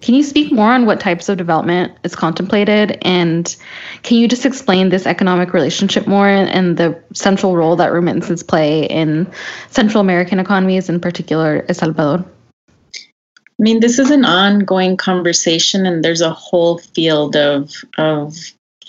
Can 0.00 0.16
you 0.16 0.24
speak 0.24 0.50
more 0.50 0.72
on 0.72 0.84
what 0.84 0.98
types 0.98 1.28
of 1.28 1.38
development 1.38 1.92
is 2.02 2.16
contemplated? 2.16 2.98
And 3.02 3.54
can 4.02 4.16
you 4.16 4.26
just 4.26 4.44
explain 4.44 4.88
this 4.88 5.06
economic 5.06 5.52
relationship 5.52 6.08
more 6.08 6.26
and 6.26 6.76
the 6.76 7.00
central 7.12 7.54
role 7.54 7.76
that 7.76 7.92
remittances 7.92 8.42
play 8.42 8.86
in 8.86 9.30
Central 9.70 10.00
American 10.00 10.40
economies, 10.40 10.88
in 10.88 10.98
particular 10.98 11.64
El 11.68 11.74
Salvador? 11.76 12.26
I 12.96 13.62
mean, 13.62 13.78
this 13.78 14.00
is 14.00 14.10
an 14.10 14.24
ongoing 14.24 14.96
conversation, 14.96 15.86
and 15.86 16.04
there's 16.04 16.20
a 16.20 16.32
whole 16.32 16.78
field 16.78 17.36
of, 17.36 17.72
of 17.96 18.34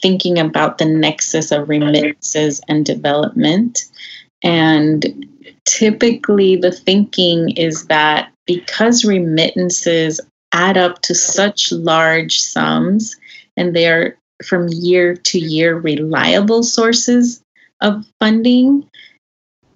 thinking 0.01 0.39
about 0.39 0.77
the 0.77 0.85
nexus 0.85 1.51
of 1.51 1.69
remittances 1.69 2.61
and 2.67 2.85
development. 2.85 3.79
And 4.43 5.27
typically, 5.65 6.55
the 6.55 6.71
thinking 6.71 7.51
is 7.51 7.87
that 7.87 8.31
because 8.45 9.03
remittances 9.03 10.21
add 10.53 10.77
up 10.77 11.01
to 11.01 11.13
such 11.13 11.71
large 11.71 12.39
sums 12.39 13.15
and 13.57 13.75
they 13.75 13.87
are 13.87 14.17
from 14.43 14.67
year 14.69 15.15
to 15.15 15.39
year 15.39 15.77
reliable 15.77 16.63
sources 16.63 17.43
of 17.81 18.05
funding, 18.19 18.87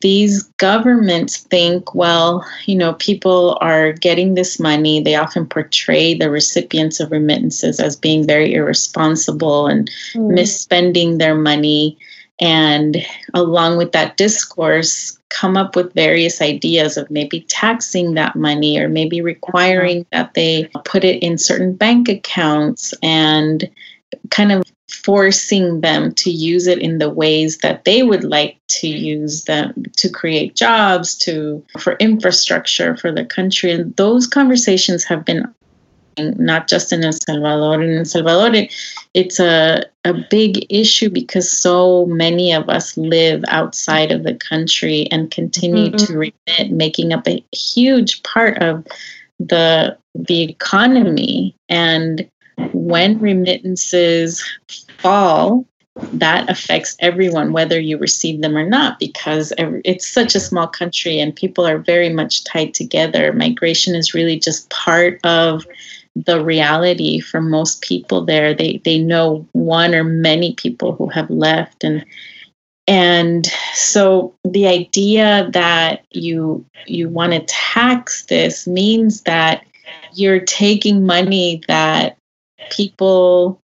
these 0.01 0.43
governments 0.57 1.37
think, 1.37 1.95
well, 1.95 2.45
you 2.65 2.75
know, 2.75 2.93
people 2.93 3.57
are 3.61 3.93
getting 3.93 4.33
this 4.33 4.59
money. 4.59 5.01
They 5.01 5.15
often 5.15 5.47
portray 5.47 6.13
the 6.13 6.29
recipients 6.29 6.99
of 6.99 7.11
remittances 7.11 7.79
as 7.79 7.95
being 7.95 8.27
very 8.27 8.53
irresponsible 8.53 9.67
and 9.67 9.89
mm. 10.13 10.37
misspending 10.37 11.19
their 11.19 11.35
money. 11.35 11.97
And 12.39 12.97
along 13.33 13.77
with 13.77 13.91
that 13.91 14.17
discourse, 14.17 15.19
come 15.29 15.55
up 15.55 15.75
with 15.75 15.93
various 15.93 16.41
ideas 16.41 16.97
of 16.97 17.09
maybe 17.09 17.41
taxing 17.41 18.15
that 18.15 18.35
money 18.35 18.79
or 18.79 18.89
maybe 18.89 19.21
requiring 19.21 20.05
that 20.11 20.33
they 20.33 20.69
put 20.83 21.03
it 21.03 21.23
in 21.23 21.37
certain 21.37 21.73
bank 21.73 22.09
accounts 22.09 22.93
and 23.01 23.69
kind 24.29 24.51
of 24.51 24.63
forcing 24.93 25.81
them 25.81 26.13
to 26.13 26.29
use 26.29 26.67
it 26.67 26.79
in 26.79 26.97
the 26.97 27.09
ways 27.09 27.59
that 27.59 27.85
they 27.85 28.03
would 28.03 28.23
like 28.23 28.57
to 28.67 28.87
use 28.87 29.45
them 29.45 29.83
to 29.97 30.09
create 30.09 30.55
jobs 30.55 31.15
to 31.15 31.63
for 31.79 31.93
infrastructure 31.93 32.95
for 32.97 33.11
the 33.11 33.25
country 33.25 33.71
and 33.71 33.95
those 33.95 34.27
conversations 34.27 35.03
have 35.03 35.25
been 35.25 35.47
not 36.17 36.67
just 36.67 36.91
in 36.91 37.03
El 37.03 37.13
Salvador. 37.13 37.81
In 37.81 37.97
El 37.99 38.05
Salvador, 38.05 38.53
it, 38.53 38.73
it's 39.13 39.39
a, 39.39 39.83
a 40.05 40.13
big 40.29 40.65
issue 40.69 41.09
because 41.09 41.51
so 41.51 42.05
many 42.07 42.53
of 42.53 42.69
us 42.69 42.97
live 42.97 43.43
outside 43.47 44.11
of 44.11 44.23
the 44.23 44.35
country 44.35 45.07
and 45.11 45.31
continue 45.31 45.87
mm-hmm. 45.91 46.05
to 46.05 46.17
remit, 46.17 46.71
making 46.71 47.13
up 47.13 47.27
a 47.27 47.43
huge 47.53 48.21
part 48.23 48.57
of 48.61 48.85
the 49.39 49.97
the 50.13 50.41
economy. 50.41 51.55
And 51.69 52.29
when 52.73 53.19
remittances 53.19 54.43
fall, 54.97 55.65
that 56.13 56.49
affects 56.49 56.95
everyone, 56.99 57.51
whether 57.51 57.79
you 57.79 57.97
receive 57.97 58.41
them 58.41 58.57
or 58.57 58.67
not, 58.67 58.97
because 58.97 59.51
it's 59.57 60.07
such 60.07 60.35
a 60.35 60.39
small 60.39 60.67
country 60.67 61.19
and 61.19 61.35
people 61.35 61.67
are 61.67 61.77
very 61.77 62.09
much 62.09 62.43
tied 62.45 62.73
together. 62.73 63.33
Migration 63.33 63.93
is 63.93 64.13
really 64.13 64.39
just 64.39 64.69
part 64.69 65.19
of 65.25 65.65
the 66.15 66.43
reality 66.43 67.19
for 67.19 67.41
most 67.41 67.81
people 67.81 68.25
there. 68.25 68.53
They 68.53 68.81
they 68.83 68.99
know 68.99 69.47
one 69.51 69.93
or 69.93 70.03
many 70.03 70.53
people 70.55 70.93
who 70.95 71.07
have 71.09 71.29
left 71.29 71.83
and 71.83 72.05
and 72.87 73.45
so 73.73 74.33
the 74.43 74.67
idea 74.67 75.49
that 75.53 76.05
you 76.11 76.65
you 76.87 77.09
want 77.09 77.33
to 77.33 77.39
tax 77.41 78.25
this 78.25 78.67
means 78.67 79.21
that 79.21 79.65
you're 80.13 80.39
taking 80.39 81.05
money 81.05 81.61
that 81.67 82.17
people 82.69 83.61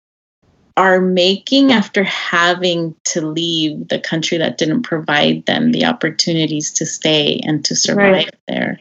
are 0.76 1.00
making 1.00 1.72
after 1.72 2.02
having 2.04 2.94
to 3.04 3.20
leave 3.20 3.88
the 3.88 3.98
country 3.98 4.38
that 4.38 4.58
didn't 4.58 4.82
provide 4.82 5.46
them 5.46 5.70
the 5.70 5.84
opportunities 5.84 6.72
to 6.72 6.84
stay 6.84 7.40
and 7.44 7.64
to 7.64 7.76
survive 7.76 8.12
right. 8.14 8.34
there. 8.48 8.80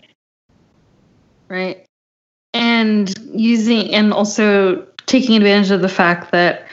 Right 1.50 1.88
and 2.54 3.14
using 3.34 3.94
and 3.94 4.14
also 4.14 4.86
taking 5.06 5.36
advantage 5.36 5.72
of 5.72 5.82
the 5.82 5.90
fact 5.90 6.32
that 6.32 6.68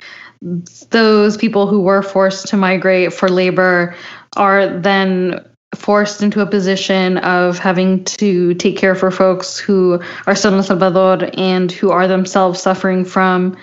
those 0.91 1.37
people 1.37 1.67
who 1.67 1.81
were 1.81 2.03
forced 2.03 2.49
to 2.49 2.57
migrate 2.57 3.13
for 3.13 3.29
labor 3.29 3.95
are 4.37 4.79
then 4.79 5.45
forced 5.81 6.23
into 6.23 6.41
a 6.41 6.47
position 6.47 7.19
of 7.19 7.59
having 7.59 8.05
to 8.05 8.55
take 8.55 8.77
care 8.77 8.95
for 8.95 9.11
folks 9.11 9.59
who 9.59 10.01
are 10.27 10.35
still 10.35 10.53
in 10.53 10.59
El 10.59 10.63
Salvador 10.63 11.31
and 11.35 11.73
who 11.73 11.91
are 11.91 12.07
themselves 12.07 12.61
suffering 12.61 13.05
from 13.05 13.57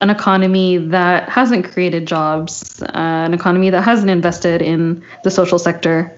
an 0.00 0.10
economy 0.10 0.78
that 0.78 1.28
hasn't 1.28 1.70
created 1.70 2.06
jobs, 2.06 2.82
uh, 2.82 2.88
an 2.94 3.34
economy 3.34 3.70
that 3.70 3.82
hasn't 3.82 4.10
invested 4.10 4.60
in 4.60 5.04
the 5.22 5.30
social 5.30 5.58
sector 5.58 6.12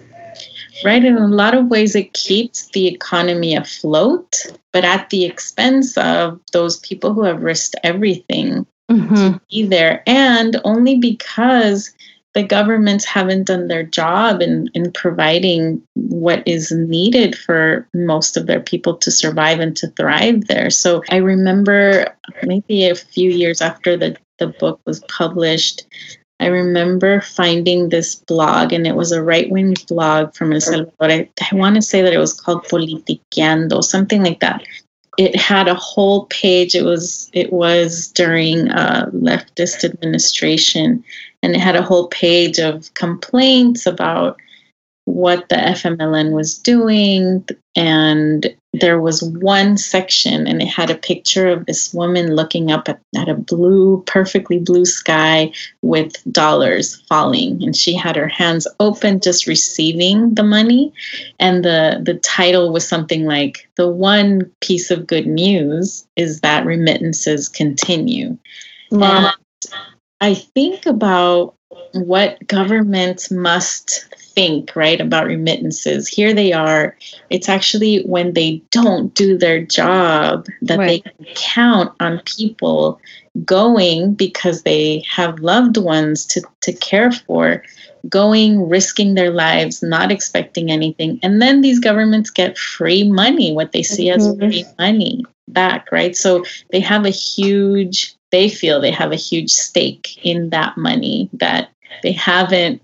right? 0.84 1.04
In 1.04 1.16
a 1.16 1.28
lot 1.28 1.54
of 1.54 1.68
ways, 1.68 1.94
it 1.94 2.12
keeps 2.12 2.68
the 2.70 2.86
economy 2.86 3.54
afloat, 3.54 4.34
but 4.72 4.84
at 4.84 5.10
the 5.10 5.24
expense 5.24 5.96
of 5.96 6.40
those 6.52 6.78
people 6.80 7.12
who 7.12 7.24
have 7.24 7.42
risked 7.42 7.76
everything 7.84 8.66
mm-hmm. 8.90 9.14
to 9.14 9.40
be 9.50 9.66
there. 9.66 10.02
And 10.06 10.60
only 10.64 10.98
because 10.98 11.94
the 12.34 12.42
governments 12.42 13.04
haven't 13.04 13.44
done 13.44 13.68
their 13.68 13.84
job 13.84 14.42
in, 14.42 14.68
in 14.74 14.90
providing 14.92 15.80
what 15.94 16.46
is 16.46 16.72
needed 16.72 17.38
for 17.38 17.88
most 17.94 18.36
of 18.36 18.46
their 18.46 18.60
people 18.60 18.96
to 18.96 19.10
survive 19.10 19.60
and 19.60 19.76
to 19.76 19.86
thrive 19.88 20.46
there. 20.46 20.68
So 20.70 21.02
I 21.10 21.16
remember 21.16 22.14
maybe 22.42 22.86
a 22.86 22.94
few 22.94 23.30
years 23.30 23.60
after 23.60 23.96
the, 23.96 24.16
the 24.38 24.48
book 24.48 24.80
was 24.84 25.00
published, 25.04 25.86
I 26.40 26.46
remember 26.46 27.20
finding 27.20 27.88
this 27.88 28.16
blog, 28.16 28.72
and 28.72 28.86
it 28.86 28.96
was 28.96 29.12
a 29.12 29.22
right 29.22 29.48
wing 29.50 29.74
blog 29.86 30.34
from 30.34 30.52
El 30.52 30.60
Salvador. 30.60 30.92
I, 31.00 31.28
I 31.40 31.54
want 31.54 31.76
to 31.76 31.82
say 31.82 32.02
that 32.02 32.12
it 32.12 32.18
was 32.18 32.38
called 32.38 32.64
Politiqueando, 32.64 33.82
something 33.82 34.22
like 34.22 34.40
that. 34.40 34.64
It 35.16 35.36
had 35.36 35.68
a 35.68 35.76
whole 35.76 36.26
page. 36.26 36.74
It 36.74 36.84
was 36.84 37.30
it 37.32 37.52
was 37.52 38.08
during 38.08 38.68
a 38.70 39.08
leftist 39.14 39.84
administration, 39.84 41.04
and 41.44 41.54
it 41.54 41.60
had 41.60 41.76
a 41.76 41.82
whole 41.82 42.08
page 42.08 42.58
of 42.58 42.92
complaints 42.94 43.84
about 43.84 44.40
what 45.04 45.46
the 45.50 45.56
FMLN 45.56 46.32
was 46.32 46.56
doing. 46.56 47.46
And 47.76 48.56
there 48.72 48.98
was 48.98 49.22
one 49.22 49.76
section, 49.76 50.46
and 50.46 50.62
it 50.62 50.68
had 50.68 50.88
a 50.88 50.96
picture 50.96 51.48
of 51.48 51.66
this 51.66 51.92
woman 51.92 52.34
looking 52.34 52.70
up 52.70 52.88
at, 52.88 52.98
at 53.14 53.28
a 53.28 53.34
blue, 53.34 54.02
perfectly 54.06 54.58
blue 54.58 54.86
sky 54.86 55.52
with 55.82 56.14
dollars 56.32 57.02
falling. 57.10 57.62
And 57.62 57.76
she 57.76 57.92
had 57.94 58.16
her 58.16 58.28
hands 58.28 58.66
open, 58.80 59.20
just 59.20 59.46
receiving 59.46 60.34
the 60.34 60.44
money. 60.44 60.94
And 61.38 61.62
the, 61.62 62.00
the 62.02 62.14
title 62.14 62.72
was 62.72 62.88
something 62.88 63.26
like 63.26 63.68
The 63.76 63.88
One 63.88 64.50
Piece 64.62 64.90
of 64.90 65.06
Good 65.06 65.26
News 65.26 66.06
is 66.16 66.40
that 66.40 66.64
remittances 66.64 67.50
continue. 67.50 68.38
Wow. 68.90 69.32
I 70.24 70.32
think 70.32 70.86
about 70.86 71.54
what 71.92 72.38
governments 72.46 73.30
must 73.30 74.06
think, 74.16 74.74
right, 74.74 74.98
about 74.98 75.26
remittances. 75.26 76.08
Here 76.08 76.32
they 76.32 76.50
are. 76.50 76.96
It's 77.28 77.50
actually 77.50 78.04
when 78.04 78.32
they 78.32 78.62
don't 78.70 79.12
do 79.12 79.36
their 79.36 79.62
job 79.62 80.46
that 80.62 80.78
right. 80.78 80.86
they 80.86 81.00
can 81.00 81.34
count 81.34 81.92
on 82.00 82.22
people 82.24 82.98
going 83.44 84.14
because 84.14 84.62
they 84.62 85.04
have 85.10 85.40
loved 85.40 85.76
ones 85.76 86.24
to, 86.24 86.42
to 86.62 86.72
care 86.72 87.12
for, 87.12 87.62
going, 88.08 88.66
risking 88.66 89.16
their 89.16 89.30
lives, 89.30 89.82
not 89.82 90.10
expecting 90.10 90.70
anything. 90.70 91.20
And 91.22 91.42
then 91.42 91.60
these 91.60 91.80
governments 91.80 92.30
get 92.30 92.56
free 92.56 93.06
money, 93.06 93.52
what 93.52 93.72
they 93.72 93.82
see 93.82 94.06
mm-hmm. 94.06 94.20
as 94.20 94.38
free 94.38 94.64
money 94.78 95.22
back, 95.48 95.92
right? 95.92 96.16
So 96.16 96.46
they 96.72 96.80
have 96.80 97.04
a 97.04 97.10
huge, 97.10 98.13
they 98.34 98.48
feel 98.48 98.80
they 98.80 98.90
have 98.90 99.12
a 99.12 99.16
huge 99.16 99.52
stake 99.52 100.18
in 100.24 100.50
that 100.50 100.76
money 100.76 101.30
that 101.34 101.70
they 102.02 102.10
haven't 102.10 102.82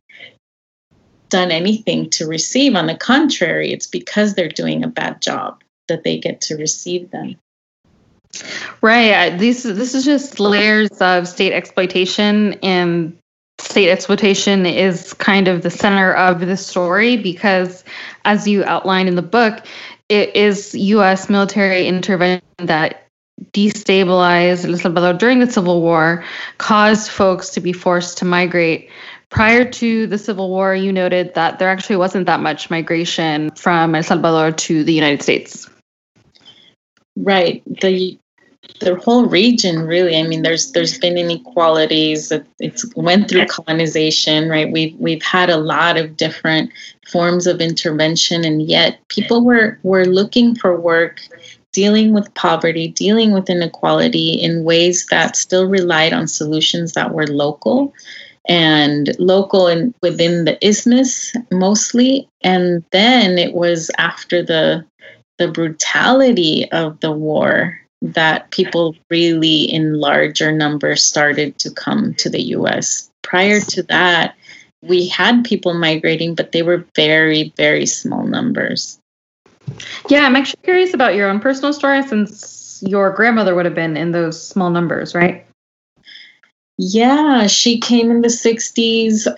done 1.28 1.50
anything 1.50 2.08
to 2.10 2.28
receive. 2.28 2.76
On 2.76 2.86
the 2.86 2.94
contrary, 2.94 3.72
it's 3.72 3.88
because 3.88 4.34
they're 4.34 4.48
doing 4.48 4.84
a 4.84 4.88
bad 4.88 5.20
job 5.20 5.64
that 5.88 6.04
they 6.04 6.18
get 6.18 6.40
to 6.42 6.54
receive 6.54 7.10
them. 7.10 7.34
Right. 8.80 9.36
This 9.38 9.64
this 9.64 9.92
is 9.92 10.04
just 10.04 10.38
layers 10.38 10.90
of 11.00 11.26
state 11.26 11.52
exploitation 11.52 12.52
and 12.62 13.18
state 13.58 13.90
exploitation 13.90 14.66
is 14.66 15.14
kind 15.14 15.48
of 15.48 15.62
the 15.62 15.70
center 15.70 16.14
of 16.14 16.38
the 16.38 16.56
story 16.56 17.16
because 17.16 17.82
as 18.24 18.46
you 18.46 18.62
outline 18.66 19.08
in 19.08 19.16
the 19.16 19.22
book, 19.22 19.66
it 20.08 20.34
is 20.36 20.76
US 20.76 21.28
military 21.28 21.88
intervention 21.88 22.46
that 22.58 23.09
destabilized 23.52 24.68
El 24.68 24.76
Salvador 24.78 25.14
during 25.14 25.40
the 25.40 25.50
Civil 25.50 25.80
War, 25.80 26.24
caused 26.58 27.10
folks 27.10 27.50
to 27.50 27.60
be 27.60 27.72
forced 27.72 28.18
to 28.18 28.24
migrate 28.24 28.90
Prior 29.30 29.64
to 29.64 30.08
the 30.08 30.18
Civil 30.18 30.50
War, 30.50 30.74
you 30.74 30.92
noted 30.92 31.34
that 31.34 31.60
there 31.60 31.68
actually 31.68 31.96
wasn't 31.96 32.26
that 32.26 32.40
much 32.40 32.68
migration 32.68 33.50
from 33.52 33.94
El 33.94 34.02
Salvador 34.02 34.50
to 34.50 34.82
the 34.82 34.92
United 34.92 35.22
States. 35.22 35.70
Right. 37.16 37.62
The 37.80 38.18
the 38.80 38.96
whole 38.96 39.26
region 39.26 39.80
really 39.80 40.16
i 40.16 40.22
mean 40.22 40.42
there's 40.42 40.72
there's 40.72 40.98
been 40.98 41.18
inequalities 41.18 42.30
it's 42.60 42.84
went 42.94 43.28
through 43.28 43.44
colonization 43.46 44.48
right 44.48 44.70
we've 44.70 44.94
we've 44.96 45.22
had 45.22 45.50
a 45.50 45.56
lot 45.56 45.96
of 45.96 46.16
different 46.16 46.70
forms 47.10 47.46
of 47.46 47.60
intervention 47.60 48.44
and 48.44 48.62
yet 48.62 48.98
people 49.08 49.44
were 49.44 49.78
were 49.82 50.04
looking 50.04 50.54
for 50.54 50.78
work 50.78 51.20
dealing 51.72 52.12
with 52.12 52.32
poverty 52.34 52.88
dealing 52.88 53.32
with 53.32 53.50
inequality 53.50 54.32
in 54.32 54.64
ways 54.64 55.06
that 55.10 55.36
still 55.36 55.66
relied 55.66 56.12
on 56.12 56.26
solutions 56.26 56.92
that 56.92 57.12
were 57.12 57.26
local 57.26 57.94
and 58.48 59.14
local 59.18 59.66
and 59.66 59.94
within 60.02 60.44
the 60.44 60.58
isthmus 60.66 61.32
mostly. 61.52 62.28
And 62.42 62.84
then 62.90 63.38
it 63.38 63.54
was 63.54 63.90
after 63.98 64.42
the 64.42 64.84
the 65.38 65.48
brutality 65.48 66.70
of 66.70 67.00
the 67.00 67.12
war 67.12 67.80
that 68.02 68.50
people 68.50 68.94
really 69.08 69.62
in 69.62 69.94
larger 69.94 70.52
numbers 70.52 71.02
started 71.02 71.58
to 71.58 71.70
come 71.70 72.14
to 72.14 72.28
the 72.28 72.42
US 72.56 73.10
prior 73.22 73.60
to 73.60 73.82
that 73.84 74.34
we 74.82 75.06
had 75.08 75.44
people 75.44 75.74
migrating 75.74 76.34
but 76.34 76.52
they 76.52 76.62
were 76.62 76.84
very 76.94 77.52
very 77.56 77.86
small 77.86 78.26
numbers 78.26 78.99
yeah 80.08 80.26
i'm 80.26 80.36
actually 80.36 80.62
curious 80.62 80.94
about 80.94 81.14
your 81.14 81.28
own 81.28 81.40
personal 81.40 81.72
story 81.72 82.02
since 82.02 82.82
your 82.86 83.10
grandmother 83.10 83.54
would 83.54 83.64
have 83.64 83.74
been 83.74 83.96
in 83.96 84.12
those 84.12 84.40
small 84.46 84.70
numbers 84.70 85.14
right 85.14 85.46
yeah, 86.82 87.46
she 87.46 87.78
came 87.78 88.10
in 88.10 88.22
the 88.22 88.28
60s. 88.28 89.28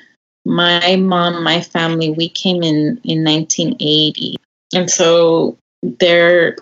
My 0.45 0.95
mom, 0.95 1.43
my 1.43 1.61
family, 1.61 2.11
we 2.11 2.29
came 2.29 2.63
in 2.63 3.01
in 3.03 3.25
1980. 3.25 4.37
And 4.73 4.89
so 4.89 5.59
there 5.83 6.57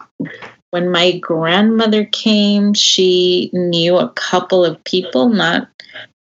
when 0.71 0.91
my 0.91 1.19
grandmother 1.19 2.07
came, 2.07 2.73
she 2.73 3.51
knew 3.53 3.99
a 3.99 4.09
couple 4.11 4.65
of 4.65 4.83
people, 4.85 5.29
not 5.29 5.69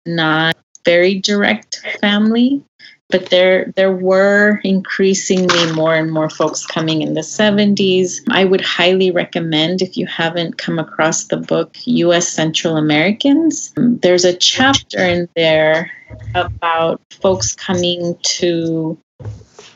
not 0.07 0.57
very 0.85 1.21
direct 1.21 1.81
family 2.01 2.65
but 3.11 3.31
there 3.31 3.73
there 3.77 3.93
were 3.93 4.61
increasingly 4.65 5.73
more 5.73 5.95
and 5.95 6.13
more 6.13 6.31
folks 6.31 6.67
coming 6.67 7.03
in 7.03 7.15
the 7.15 7.21
70s 7.21 8.21
i 8.31 8.45
would 8.45 8.61
highly 8.61 9.11
recommend 9.11 9.83
if 9.83 9.97
you 9.97 10.07
haven't 10.07 10.59
come 10.59 10.79
across 10.79 11.25
the 11.25 11.37
book 11.37 11.77
us 11.87 12.29
central 12.29 12.77
americans. 12.77 13.73
There's 13.77 14.25
a 14.25 14.37
chapter 14.37 14.99
in 14.99 15.29
there 15.35 15.91
about 16.35 17.01
folks 17.21 17.55
coming 17.55 18.17
to 18.23 18.99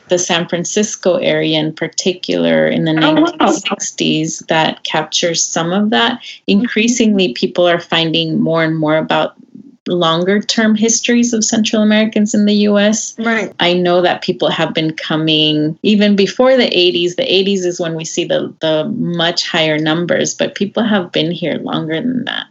the 0.09 0.19
san 0.19 0.47
francisco 0.47 1.15
area 1.15 1.59
in 1.59 1.73
particular 1.73 2.67
in 2.67 2.85
the 2.85 2.91
1960s 2.91 4.45
that 4.47 4.83
captures 4.83 5.43
some 5.43 5.71
of 5.71 5.89
that. 5.89 6.21
Increasingly 6.47 7.33
people 7.33 7.67
are 7.67 7.79
finding 7.79 8.39
more 8.39 8.63
and 8.63 8.77
more 8.77 8.97
about 8.97 9.35
longer 9.87 10.39
term 10.39 10.75
histories 10.75 11.33
of 11.33 11.43
Central 11.43 11.81
Americans 11.81 12.33
in 12.33 12.45
the 12.45 12.53
US. 12.67 13.17
Right. 13.19 13.53
I 13.59 13.73
know 13.73 14.01
that 14.01 14.21
people 14.21 14.49
have 14.49 14.73
been 14.73 14.93
coming 14.93 15.77
even 15.83 16.15
before 16.15 16.55
the 16.55 16.69
80s. 16.69 17.15
The 17.15 17.23
80s 17.23 17.65
is 17.65 17.79
when 17.79 17.95
we 17.95 18.05
see 18.05 18.25
the, 18.25 18.53
the 18.61 18.85
much 18.95 19.47
higher 19.47 19.77
numbers, 19.77 20.33
but 20.33 20.55
people 20.55 20.83
have 20.83 21.11
been 21.11 21.31
here 21.31 21.55
longer 21.55 21.95
than 21.95 22.25
that. 22.25 22.47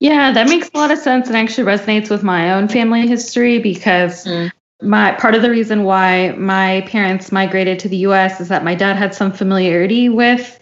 Yeah, 0.00 0.30
that 0.32 0.48
makes 0.48 0.70
a 0.72 0.76
lot 0.78 0.90
of 0.90 0.98
sense 0.98 1.26
and 1.26 1.36
actually 1.36 1.64
resonates 1.64 2.08
with 2.08 2.22
my 2.22 2.52
own 2.52 2.68
family 2.68 3.06
history 3.06 3.58
because 3.58 4.24
mm. 4.24 4.50
my 4.80 5.12
part 5.12 5.34
of 5.34 5.42
the 5.42 5.50
reason 5.50 5.82
why 5.82 6.32
my 6.38 6.82
parents 6.82 7.32
migrated 7.32 7.80
to 7.80 7.88
the 7.88 7.96
US 7.98 8.40
is 8.40 8.48
that 8.48 8.64
my 8.64 8.76
dad 8.76 8.96
had 8.96 9.14
some 9.14 9.32
familiarity 9.32 10.08
with 10.08 10.60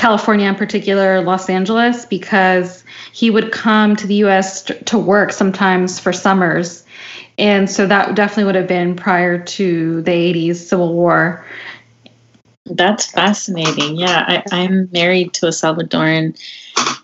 California 0.00 0.48
in 0.48 0.54
particular, 0.54 1.20
Los 1.20 1.50
Angeles, 1.50 2.06
because 2.06 2.82
he 3.12 3.28
would 3.28 3.52
come 3.52 3.94
to 3.96 4.06
the 4.06 4.14
US 4.26 4.62
to 4.62 4.98
work 4.98 5.30
sometimes 5.30 6.00
for 6.00 6.10
summers. 6.10 6.84
And 7.36 7.70
so 7.70 7.86
that 7.86 8.14
definitely 8.14 8.44
would 8.44 8.54
have 8.54 8.66
been 8.66 8.96
prior 8.96 9.38
to 9.38 10.00
the 10.00 10.10
80s 10.10 10.56
Civil 10.56 10.94
War. 10.94 11.44
That's 12.64 13.10
fascinating. 13.10 13.96
Yeah, 13.96 14.24
I, 14.26 14.42
I'm 14.52 14.88
married 14.90 15.34
to 15.34 15.48
a 15.48 15.50
Salvadoran 15.50 16.34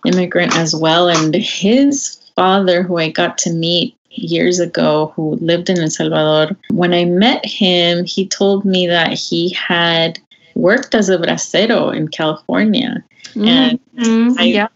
immigrant 0.07 0.57
as 0.57 0.75
well. 0.75 1.11
And 1.11 1.35
his 1.35 2.17
father, 2.35 2.83
who 2.83 2.97
I 2.97 3.11
got 3.11 3.37
to 3.39 3.53
meet 3.53 3.95
years 4.09 4.59
ago, 4.59 5.13
who 5.15 5.35
lived 5.43 5.69
in 5.69 5.79
El 5.79 5.91
Salvador, 5.91 6.57
when 6.71 6.95
I 6.95 7.05
met 7.05 7.45
him, 7.45 8.07
he 8.07 8.27
told 8.27 8.65
me 8.65 8.87
that 8.87 9.13
he 9.13 9.51
had 9.51 10.19
worked 10.57 10.95
as 10.95 11.09
a 11.09 11.19
bracero 11.19 11.95
in 11.95 12.09
California. 12.09 13.05
Mm-hmm. 13.35 13.49
And. 13.49 13.81
I, 14.39 14.45
yeah. 14.45 14.69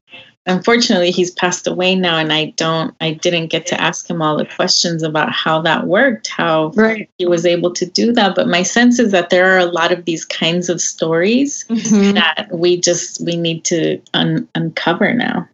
unfortunately, 0.46 1.10
he's 1.10 1.30
passed 1.30 1.66
away 1.66 1.94
now, 1.94 2.18
and 2.18 2.32
I 2.32 2.46
don't, 2.56 2.94
I 3.00 3.12
didn't 3.12 3.48
get 3.48 3.66
to 3.66 3.80
ask 3.80 4.08
him 4.08 4.22
all 4.22 4.36
the 4.36 4.46
questions 4.46 5.02
about 5.02 5.32
how 5.32 5.60
that 5.62 5.86
worked, 5.86 6.28
how 6.28 6.72
right. 6.74 7.08
he 7.18 7.26
was 7.26 7.46
able 7.46 7.72
to 7.72 7.86
do 7.86 8.12
that. 8.12 8.34
But 8.34 8.48
my 8.48 8.62
sense 8.62 8.98
is 8.98 9.12
that 9.12 9.30
there 9.30 9.54
are 9.54 9.58
a 9.58 9.66
lot 9.66 9.92
of 9.92 10.04
these 10.04 10.24
kinds 10.24 10.68
of 10.68 10.80
stories 10.80 11.64
mm-hmm. 11.68 12.14
that 12.14 12.48
we 12.52 12.80
just 12.80 13.24
we 13.24 13.36
need 13.36 13.64
to 13.66 14.00
un- 14.14 14.48
uncover 14.54 15.12
now. 15.14 15.48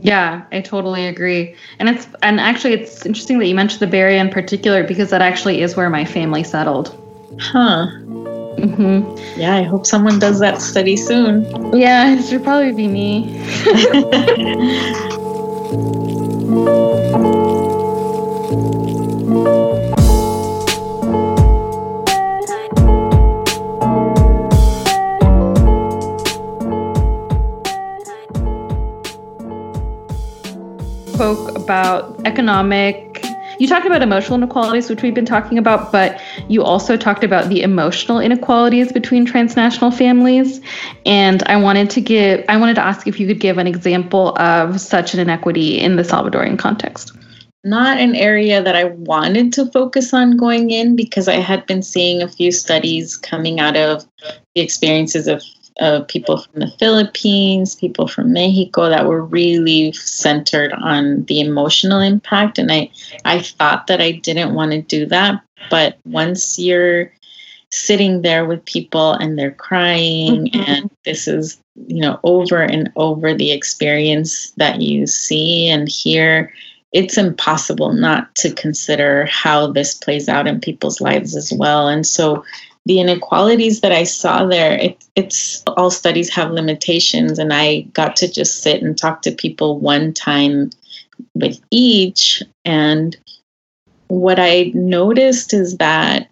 Yeah, 0.00 0.44
I 0.52 0.60
totally 0.60 1.06
agree. 1.06 1.56
And 1.80 1.88
it's 1.88 2.06
and 2.22 2.38
actually 2.38 2.74
it's 2.74 3.04
interesting 3.04 3.38
that 3.40 3.46
you 3.46 3.54
mentioned 3.54 3.80
the 3.80 3.88
Bay 3.88 3.98
Area 3.98 4.20
in 4.20 4.30
particular 4.30 4.84
because 4.84 5.10
that 5.10 5.22
actually 5.22 5.60
is 5.60 5.76
where 5.76 5.90
my 5.90 6.04
family 6.04 6.44
settled. 6.44 6.96
Huh. 7.40 7.88
Mm-hmm. 8.58 9.40
Yeah, 9.40 9.54
I 9.54 9.62
hope 9.62 9.86
someone 9.86 10.18
does 10.18 10.40
that 10.40 10.60
study 10.60 10.96
soon. 10.96 11.44
Yeah, 11.76 12.14
it 12.14 12.24
should 12.24 12.42
probably 12.42 12.72
be 12.72 12.88
me. 12.88 13.38
spoke 31.18 31.58
about 31.58 32.14
economic 32.24 33.08
you 33.58 33.66
talked 33.66 33.86
about 33.86 34.02
emotional 34.02 34.38
inequalities, 34.38 34.88
which 34.88 35.02
we've 35.02 35.14
been 35.14 35.26
talking 35.26 35.58
about, 35.58 35.90
but 35.90 36.20
you 36.48 36.62
also 36.62 36.96
talked 36.96 37.24
about 37.24 37.48
the 37.48 37.62
emotional 37.62 38.20
inequalities 38.20 38.92
between 38.92 39.24
transnational 39.24 39.90
families. 39.90 40.60
And 41.06 41.42
I 41.44 41.56
wanted 41.56 41.90
to 41.90 42.00
give, 42.00 42.44
I 42.48 42.56
wanted 42.56 42.74
to 42.74 42.84
ask 42.84 43.06
if 43.06 43.18
you 43.18 43.26
could 43.26 43.40
give 43.40 43.58
an 43.58 43.66
example 43.66 44.36
of 44.38 44.80
such 44.80 45.14
an 45.14 45.20
inequity 45.20 45.78
in 45.78 45.96
the 45.96 46.02
Salvadorian 46.02 46.58
context. 46.58 47.12
Not 47.64 47.98
an 47.98 48.14
area 48.14 48.62
that 48.62 48.76
I 48.76 48.84
wanted 48.84 49.52
to 49.54 49.66
focus 49.66 50.14
on 50.14 50.36
going 50.36 50.70
in 50.70 50.94
because 50.94 51.26
I 51.28 51.36
had 51.36 51.66
been 51.66 51.82
seeing 51.82 52.22
a 52.22 52.28
few 52.28 52.52
studies 52.52 53.16
coming 53.16 53.58
out 53.58 53.76
of 53.76 54.06
the 54.54 54.60
experiences 54.60 55.26
of 55.26 55.42
uh, 55.80 56.02
people 56.08 56.38
from 56.38 56.60
the 56.60 56.70
Philippines, 56.78 57.74
people 57.74 58.08
from 58.08 58.32
Mexico 58.32 58.88
that 58.88 59.06
were 59.06 59.24
really 59.24 59.92
centered 59.92 60.72
on 60.72 61.24
the 61.24 61.40
emotional 61.40 62.00
impact. 62.00 62.58
And 62.58 62.72
I, 62.72 62.90
I 63.24 63.40
thought 63.40 63.86
that 63.86 64.00
I 64.00 64.12
didn't 64.12 64.54
want 64.54 64.72
to 64.72 64.82
do 64.82 65.06
that. 65.06 65.42
But 65.70 65.98
once 66.04 66.58
you're 66.58 67.12
sitting 67.70 68.22
there 68.22 68.46
with 68.46 68.64
people 68.64 69.12
and 69.12 69.38
they're 69.38 69.50
crying, 69.50 70.46
mm-hmm. 70.46 70.70
and 70.70 70.90
this 71.04 71.28
is, 71.28 71.60
you 71.86 72.00
know, 72.00 72.18
over 72.24 72.62
and 72.62 72.90
over 72.96 73.34
the 73.34 73.52
experience 73.52 74.52
that 74.52 74.80
you 74.80 75.06
see 75.06 75.68
and 75.68 75.88
hear, 75.88 76.52
it's 76.92 77.18
impossible 77.18 77.92
not 77.92 78.34
to 78.36 78.52
consider 78.52 79.26
how 79.26 79.70
this 79.70 79.94
plays 79.94 80.28
out 80.28 80.46
in 80.46 80.60
people's 80.60 81.00
lives 81.00 81.36
as 81.36 81.52
well. 81.52 81.88
And 81.88 82.06
so, 82.06 82.44
the 82.86 83.00
inequalities 83.00 83.82
that 83.82 83.92
I 83.92 84.04
saw 84.04 84.46
there, 84.46 84.72
it, 84.78 85.04
it's 85.14 85.62
all 85.76 85.90
studies 85.90 86.30
have 86.30 86.50
limitations, 86.50 87.38
and 87.38 87.52
I 87.52 87.82
got 87.92 88.16
to 88.16 88.32
just 88.32 88.62
sit 88.62 88.82
and 88.82 88.96
talk 88.96 89.20
to 89.22 89.30
people 89.30 89.78
one 89.78 90.14
time 90.14 90.70
with 91.34 91.60
each. 91.70 92.42
And 92.64 93.14
what 94.08 94.38
I 94.38 94.72
noticed 94.74 95.54
is 95.54 95.76
that 95.78 96.30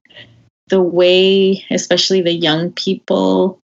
the 0.69 0.83
way, 0.83 1.65
especially 1.71 2.21
the 2.21 2.33
young 2.33 2.73
people, 2.73 3.59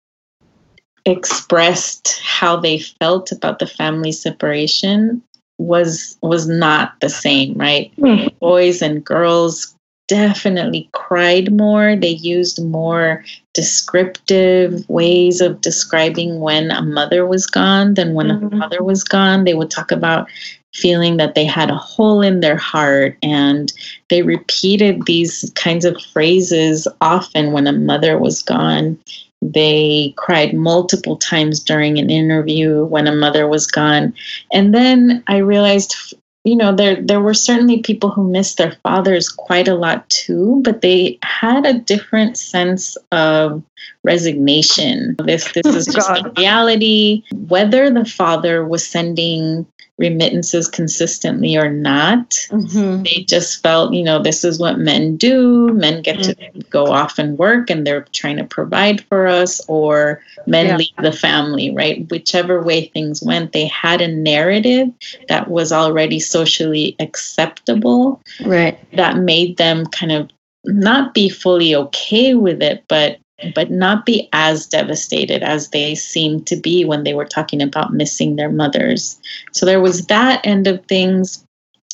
expressed 1.06 2.20
how 2.22 2.56
they 2.56 2.78
felt 2.78 3.32
about 3.32 3.58
the 3.58 3.66
family 3.66 4.12
separation 4.12 5.22
was 5.58 6.16
was 6.22 6.46
not 6.46 6.92
the 7.00 7.08
same 7.08 7.54
right 7.54 7.90
mm. 7.96 8.38
boys 8.38 8.80
and 8.82 9.04
girls 9.04 9.74
definitely 10.10 10.90
cried 10.92 11.52
more. 11.52 11.94
They 11.94 12.08
used 12.08 12.60
more 12.60 13.24
descriptive 13.54 14.84
ways 14.88 15.40
of 15.40 15.60
describing 15.60 16.40
when 16.40 16.72
a 16.72 16.82
mother 16.82 17.24
was 17.24 17.46
gone 17.46 17.94
than 17.94 18.14
when 18.14 18.26
mm-hmm. 18.26 18.56
a 18.56 18.58
father 18.58 18.82
was 18.82 19.04
gone. 19.04 19.44
They 19.44 19.54
would 19.54 19.70
talk 19.70 19.92
about 19.92 20.28
feeling 20.74 21.16
that 21.16 21.34
they 21.34 21.44
had 21.44 21.70
a 21.70 21.76
hole 21.76 22.22
in 22.22 22.40
their 22.40 22.56
heart 22.56 23.16
and 23.22 23.72
they 24.08 24.22
repeated 24.22 25.04
these 25.06 25.50
kinds 25.54 25.84
of 25.84 26.00
phrases 26.12 26.86
often 27.00 27.52
when 27.52 27.66
a 27.66 27.72
mother 27.72 28.18
was 28.18 28.42
gone. 28.42 28.98
They 29.42 30.14
cried 30.16 30.54
multiple 30.54 31.16
times 31.16 31.60
during 31.60 31.98
an 31.98 32.10
interview 32.10 32.84
when 32.84 33.06
a 33.06 33.16
mother 33.16 33.48
was 33.48 33.66
gone. 33.66 34.14
And 34.52 34.74
then 34.74 35.24
I 35.26 35.38
realized 35.38 36.14
you 36.44 36.56
know 36.56 36.74
there 36.74 37.00
there 37.02 37.20
were 37.20 37.34
certainly 37.34 37.82
people 37.82 38.10
who 38.10 38.30
missed 38.30 38.56
their 38.56 38.72
fathers 38.82 39.28
quite 39.28 39.68
a 39.68 39.74
lot 39.74 40.08
too 40.08 40.60
but 40.64 40.80
they 40.80 41.18
had 41.22 41.66
a 41.66 41.78
different 41.78 42.38
sense 42.38 42.96
of 43.12 43.62
resignation 44.04 45.16
this 45.24 45.52
this 45.52 45.66
is 45.66 45.86
just 45.94 46.24
reality 46.38 47.22
whether 47.48 47.90
the 47.90 48.06
father 48.06 48.64
was 48.64 48.86
sending 48.86 49.66
remittances 50.00 50.66
consistently 50.66 51.56
or 51.56 51.70
not. 51.70 52.30
Mm-hmm. 52.50 53.02
They 53.02 53.24
just 53.28 53.62
felt, 53.62 53.92
you 53.92 54.02
know, 54.02 54.20
this 54.20 54.42
is 54.42 54.58
what 54.58 54.78
men 54.78 55.16
do. 55.16 55.68
Men 55.74 56.02
get 56.02 56.18
mm-hmm. 56.18 56.58
to 56.58 56.66
go 56.70 56.86
off 56.86 57.18
and 57.18 57.38
work 57.38 57.68
and 57.68 57.86
they're 57.86 58.06
trying 58.12 58.38
to 58.38 58.44
provide 58.44 59.02
for 59.02 59.26
us, 59.26 59.60
or 59.68 60.22
men 60.46 60.66
yeah. 60.66 60.76
leave 60.78 60.96
the 61.02 61.12
family, 61.12 61.70
right? 61.70 62.10
Whichever 62.10 62.62
way 62.62 62.86
things 62.86 63.22
went, 63.22 63.52
they 63.52 63.66
had 63.66 64.00
a 64.00 64.08
narrative 64.08 64.90
that 65.28 65.48
was 65.48 65.70
already 65.70 66.18
socially 66.18 66.96
acceptable. 66.98 68.22
Right. 68.44 68.78
That 68.96 69.18
made 69.18 69.58
them 69.58 69.84
kind 69.86 70.12
of 70.12 70.30
not 70.64 71.12
be 71.12 71.28
fully 71.28 71.74
okay 71.74 72.34
with 72.34 72.62
it, 72.62 72.84
but 72.88 73.18
but 73.54 73.70
not 73.70 74.06
be 74.06 74.28
as 74.32 74.66
devastated 74.66 75.42
as 75.42 75.68
they 75.68 75.94
seemed 75.94 76.46
to 76.46 76.56
be 76.56 76.84
when 76.84 77.04
they 77.04 77.14
were 77.14 77.24
talking 77.24 77.62
about 77.62 77.92
missing 77.92 78.36
their 78.36 78.50
mothers. 78.50 79.20
So 79.52 79.66
there 79.66 79.80
was 79.80 80.06
that 80.06 80.44
end 80.44 80.66
of 80.66 80.84
things. 80.86 81.44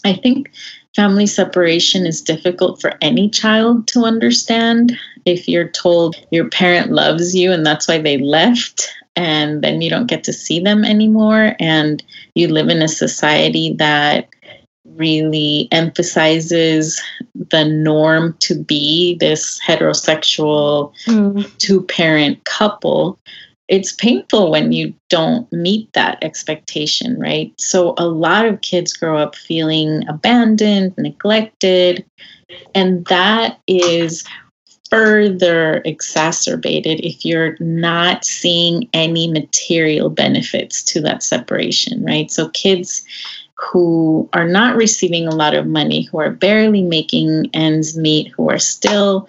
I 0.05 0.15
think 0.15 0.51
family 0.95 1.27
separation 1.27 2.07
is 2.07 2.23
difficult 2.23 2.81
for 2.81 2.95
any 3.01 3.29
child 3.29 3.87
to 3.89 4.05
understand. 4.05 4.97
If 5.25 5.49
you're 5.49 5.69
told 5.69 6.17
your 6.31 6.49
parent 6.49 6.93
loves 6.93 7.35
you 7.35 7.53
and 7.53 7.67
that's 7.67 7.89
why 7.89 7.99
they 7.99 8.19
left, 8.19 8.89
and 9.17 9.63
then 9.63 9.81
you 9.81 9.89
don't 9.89 10.09
get 10.09 10.25
to 10.25 10.33
see 10.33 10.61
them 10.61 10.85
anymore, 10.85 11.57
and 11.59 12.03
you 12.35 12.49
live 12.49 12.69
in 12.69 12.83
a 12.83 12.89
society 12.89 13.75
that 13.79 14.29
really 14.95 15.69
emphasizes 15.73 17.03
the 17.35 17.65
norm 17.65 18.37
to 18.41 18.55
be 18.55 19.17
this 19.19 19.61
heterosexual 19.67 20.93
mm. 21.07 21.59
two 21.59 21.83
parent 21.83 22.45
couple 22.45 23.19
it's 23.69 23.93
painful 23.93 24.51
when 24.51 24.73
you 24.73 24.95
don't 25.09 25.51
meet 25.53 25.93
that 25.93 26.23
expectation, 26.23 27.19
right? 27.19 27.53
So 27.59 27.95
a 27.99 28.07
lot 28.07 28.47
of 28.47 28.61
kids 28.61 28.93
grow 28.93 29.19
up 29.19 29.35
feeling 29.35 30.07
abandoned, 30.09 30.95
neglected, 30.97 32.05
and 32.75 33.05
that 33.07 33.59
is 33.67 34.25
further 34.89 35.83
exacerbated 35.85 37.01
if 37.01 37.25
you're 37.25 37.57
not 37.59 38.25
seeing 38.25 38.89
any 38.93 39.29
material 39.29 40.11
benefits 40.11 40.85
to 40.85 41.01
that 41.01 41.25
separation, 41.25 42.05
right? 42.05 42.31
So 42.31 42.49
kids 42.51 43.05
who 43.59 44.29
are 44.33 44.47
not 44.47 44.77
receiving 44.77 45.27
a 45.27 45.35
lot 45.35 45.55
of 45.55 45.67
money, 45.67 46.03
who 46.03 46.19
are 46.19 46.31
barely 46.31 46.83
making 46.83 47.51
ends 47.55 47.97
meet, 47.97 48.31
who 48.33 48.51
are 48.51 48.59
still 48.59 49.29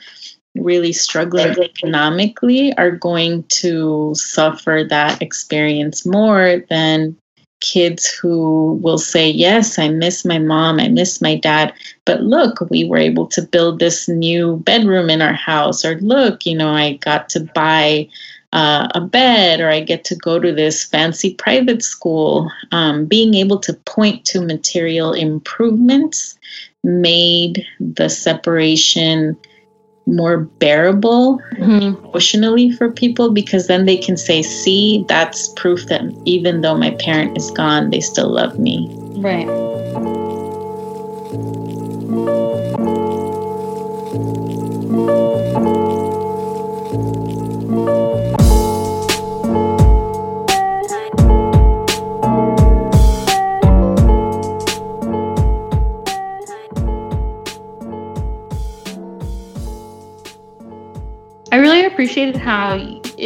really 0.55 0.93
struggling 0.93 1.49
economically 1.61 2.75
are 2.77 2.91
going 2.91 3.43
to 3.43 4.13
suffer 4.15 4.83
that 4.89 5.21
experience 5.21 6.05
more 6.05 6.63
than 6.69 7.15
kids 7.59 8.07
who 8.07 8.79
will 8.83 8.97
say, 8.97 9.29
Yes, 9.29 9.79
I 9.79 9.89
miss 9.89 10.25
my 10.25 10.39
mom, 10.39 10.79
I 10.79 10.89
miss 10.89 11.21
my 11.21 11.35
dad, 11.35 11.73
but 12.05 12.21
look, 12.21 12.59
we 12.69 12.85
were 12.85 12.97
able 12.97 13.27
to 13.27 13.41
build 13.41 13.79
this 13.79 14.07
new 14.07 14.57
bedroom 14.57 15.09
in 15.09 15.21
our 15.21 15.33
house, 15.33 15.83
or 15.83 15.99
look, 15.99 16.45
you 16.45 16.55
know, 16.55 16.69
I 16.69 16.93
got 16.97 17.29
to 17.29 17.41
buy. 17.55 18.07
Uh, 18.57 18.87
a 18.95 19.01
bed, 19.01 19.59
or 19.59 19.69
I 19.69 19.81
get 19.81 20.03
to 20.05 20.15
go 20.15 20.39
to 20.39 20.51
this 20.51 20.83
fancy 20.83 21.35
private 21.35 21.83
school. 21.83 22.51
Um, 22.71 23.05
being 23.05 23.35
able 23.35 23.59
to 23.59 23.73
point 23.85 24.25
to 24.25 24.41
material 24.41 25.13
improvements 25.13 26.39
made 26.83 27.63
the 27.79 28.09
separation 28.09 29.37
more 30.07 30.39
bearable 30.39 31.39
mm-hmm. 31.51 32.03
emotionally 32.03 32.71
for 32.71 32.89
people 32.89 33.29
because 33.29 33.67
then 33.67 33.85
they 33.85 33.97
can 33.97 34.17
say, 34.17 34.41
see, 34.41 35.05
that's 35.07 35.49
proof 35.49 35.85
that 35.85 36.01
even 36.25 36.61
though 36.61 36.75
my 36.75 36.91
parent 36.97 37.37
is 37.37 37.51
gone, 37.51 37.91
they 37.91 37.99
still 37.99 38.29
love 38.29 38.57
me. 38.57 38.87
Right. 39.17 39.45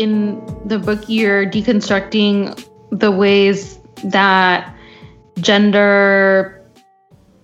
In 0.01 0.41
the 0.67 0.79
book 0.79 1.07
you're 1.07 1.45
deconstructing 1.45 2.67
the 2.91 3.11
ways 3.11 3.79
that 4.03 4.75
gender 5.39 6.61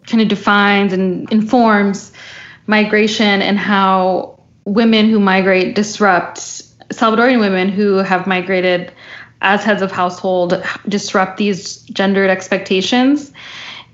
kind 0.07 0.21
of 0.21 0.27
defines 0.27 0.91
and 0.93 1.31
informs 1.31 2.11
migration 2.65 3.41
and 3.41 3.59
how 3.59 4.39
women 4.65 5.09
who 5.09 5.19
migrate 5.19 5.75
disrupt 5.75 6.39
Salvadorian 6.89 7.39
women 7.39 7.69
who 7.69 7.95
have 7.97 8.27
migrated 8.27 8.91
as 9.41 9.63
heads 9.63 9.81
of 9.81 9.91
household 9.91 10.63
disrupt 10.87 11.37
these 11.37 11.81
gendered 11.83 12.29
expectations. 12.29 13.31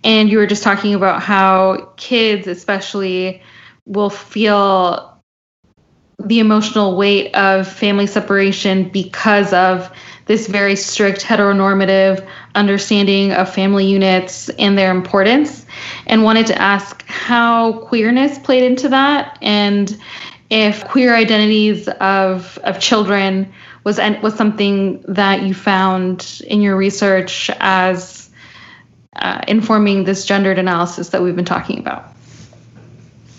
And 0.03 0.29
you 0.29 0.37
were 0.37 0.47
just 0.47 0.63
talking 0.63 0.93
about 0.93 1.21
how 1.21 1.91
kids, 1.97 2.47
especially, 2.47 3.41
will 3.85 4.09
feel 4.09 5.12
the 6.25 6.39
emotional 6.39 6.95
weight 6.95 7.33
of 7.35 7.67
family 7.67 8.07
separation 8.07 8.89
because 8.89 9.53
of 9.53 9.91
this 10.25 10.47
very 10.47 10.75
strict 10.75 11.21
heteronormative 11.21 12.25
understanding 12.55 13.33
of 13.33 13.53
family 13.53 13.85
units 13.85 14.49
and 14.49 14.77
their 14.77 14.91
importance. 14.91 15.65
And 16.07 16.23
wanted 16.23 16.47
to 16.47 16.61
ask 16.61 17.03
how 17.07 17.73
queerness 17.87 18.39
played 18.39 18.63
into 18.63 18.89
that 18.89 19.37
and 19.41 19.97
if 20.49 20.85
queer 20.85 21.15
identities 21.15 21.87
of 21.99 22.59
of 22.63 22.79
children 22.79 23.51
was 23.83 23.99
was 24.21 24.35
something 24.35 25.03
that 25.07 25.41
you 25.41 25.53
found 25.53 26.41
in 26.47 26.61
your 26.61 26.75
research 26.75 27.49
as 27.59 28.29
uh, 29.15 29.41
informing 29.47 30.03
this 30.03 30.25
gendered 30.25 30.59
analysis 30.59 31.09
that 31.09 31.23
we've 31.23 31.35
been 31.35 31.43
talking 31.45 31.79
about 31.79 32.12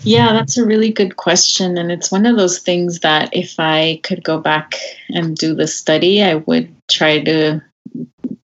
yeah, 0.05 0.33
that's 0.33 0.57
a 0.57 0.65
really 0.65 0.91
good 0.91 1.17
question. 1.17 1.77
And 1.77 1.91
it's 1.91 2.11
one 2.11 2.25
of 2.25 2.37
those 2.37 2.59
things 2.59 2.99
that 2.99 3.35
if 3.35 3.55
I 3.59 3.99
could 4.03 4.23
go 4.23 4.39
back 4.39 4.75
and 5.09 5.35
do 5.35 5.53
the 5.53 5.67
study, 5.67 6.23
I 6.23 6.35
would 6.35 6.73
try 6.87 7.23
to, 7.23 7.61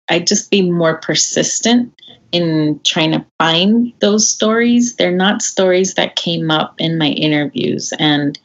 I'd 0.09 0.27
just 0.27 0.49
be 0.49 0.69
more 0.69 0.97
persistent 0.97 1.93
in 2.31 2.79
trying 2.83 3.11
to 3.11 3.25
find 3.37 3.93
those 3.99 4.29
stories. 4.29 4.95
They're 4.95 5.11
not 5.11 5.41
stories 5.41 5.93
that 5.93 6.15
came 6.15 6.49
up 6.49 6.75
in 6.79 6.97
my 6.97 7.09
interviews 7.09 7.93
and 7.99 8.39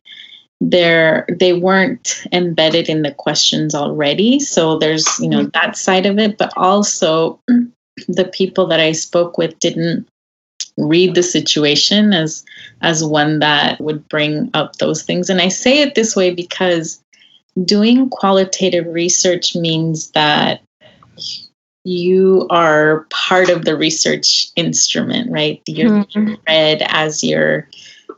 they're 0.61 1.26
they 1.29 1.52
weren't 1.52 2.22
embedded 2.33 2.88
in 2.88 3.02
the 3.02 3.12
questions 3.12 3.74
already 3.74 4.40
so 4.40 4.79
there's 4.79 5.07
you 5.18 5.29
know 5.29 5.40
mm-hmm. 5.40 5.50
that 5.52 5.76
side 5.76 6.07
of 6.07 6.18
it 6.18 6.38
but 6.38 6.50
also 6.57 7.38
the 8.09 8.24
people 8.33 8.66
that 8.66 8.81
i 8.81 8.90
spoke 8.90 9.37
with 9.37 9.59
didn't 9.59 10.09
read 10.77 11.14
the 11.14 11.23
situation 11.23 12.12
as 12.12 12.45
as 12.83 13.05
one 13.05 13.38
that 13.38 13.81
would 13.81 14.07
bring 14.09 14.51
up 14.55 14.77
those 14.77 15.03
things. 15.03 15.31
And 15.31 15.40
i 15.40 15.49
say 15.49 15.81
it 15.81 15.95
this 15.95 16.14
way 16.14 16.35
because 16.35 17.03
doing 17.64 18.11
qualitative 18.11 18.87
research 18.87 19.57
means 19.57 20.11
that 20.11 20.61
you 21.85 22.47
are 22.51 23.07
part 23.11 23.49
of 23.49 23.64
the 23.64 23.77
research 23.77 24.49
instrument 24.57 25.31
right? 25.31 25.62
You're 25.66 26.05
mm-hmm. 26.05 26.35
read 26.47 26.83
as 26.88 27.23
you're 27.23 27.69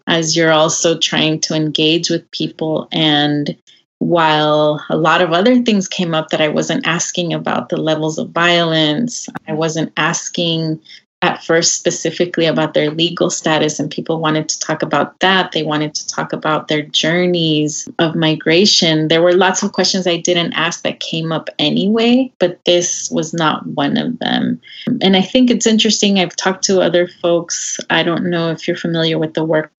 as 0.09 0.35
you're 0.37 0.53
also 0.53 0.99
trying 0.99 1.39
to 1.41 1.55
engage 1.55 2.11
with 2.11 2.29
people. 2.31 2.89
And 2.91 3.57
while 3.99 4.83
a 4.89 4.97
lot 4.97 5.21
of 5.21 5.33
other 5.33 5.63
things 5.63 5.87
came 5.87 6.15
up 6.15 6.31
that 6.31 6.41
I 6.41 6.49
wasn't 6.49 6.87
asking 6.87 7.35
about 7.35 7.69
the 7.69 7.77
levels 7.77 8.19
of 8.19 8.31
violence, 8.31 9.29
I 9.47 9.53
wasn't 9.53 9.93
asking 9.97 10.81
at 11.23 11.43
first 11.43 11.75
specifically 11.75 12.47
about 12.47 12.75
their 12.75 12.91
legal 12.91 13.29
status 13.29 13.81
and 13.81 13.91
people 13.91 14.21
wanted 14.21 14.49
to 14.49 14.59
talk 14.61 14.83
about 14.83 15.19
that. 15.19 15.51
They 15.51 15.65
wanted 15.65 15.95
to 15.97 16.07
talk 16.07 16.33
about 16.33 16.69
their 16.69 16.83
journeys 16.83 17.89
of 17.99 18.15
migration. 18.15 19.09
There 19.09 19.23
were 19.23 19.33
lots 19.33 19.63
of 19.63 19.73
questions 19.73 20.07
i 20.07 20.17
didn't 20.17 20.53
ask 20.53 20.83
that 20.83 21.01
came 21.01 21.33
up 21.33 21.49
anyway 21.59 22.33
but 22.39 22.65
this 22.65 23.11
was 23.11 23.35
not 23.35 23.67
one 23.67 23.97
of 23.97 24.19
them. 24.21 24.61
And 25.03 25.17
i 25.17 25.23
think 25.23 25.51
it's 25.51 25.67
interesting 25.67 26.19
i've 26.19 26.37
talked 26.37 26.65
to 26.65 26.81
other 26.81 27.09
folks. 27.21 27.79
I 27.91 28.03
don't 28.03 28.31
know 28.31 28.51
if 28.51 28.69
you're 28.69 28.77
familiar 28.77 29.19
with 29.19 29.35
the 29.35 29.45
work 29.45 29.73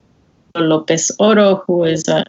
lopez 0.56 1.12
oro 1.20 1.64
who 1.68 1.86
is 1.86 2.08
a 2.08 2.26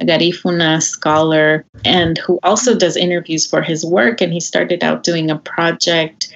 a 0.00 0.04
Garifuna 0.04 0.82
scholar 0.82 1.64
and 1.84 2.18
who 2.18 2.40
also 2.42 2.76
does 2.76 2.96
interviews 2.96 3.46
for 3.46 3.62
his 3.62 3.84
work. 3.84 4.20
And 4.20 4.32
he 4.32 4.40
started 4.40 4.82
out 4.82 5.04
doing 5.04 5.30
a 5.30 5.38
project 5.38 6.34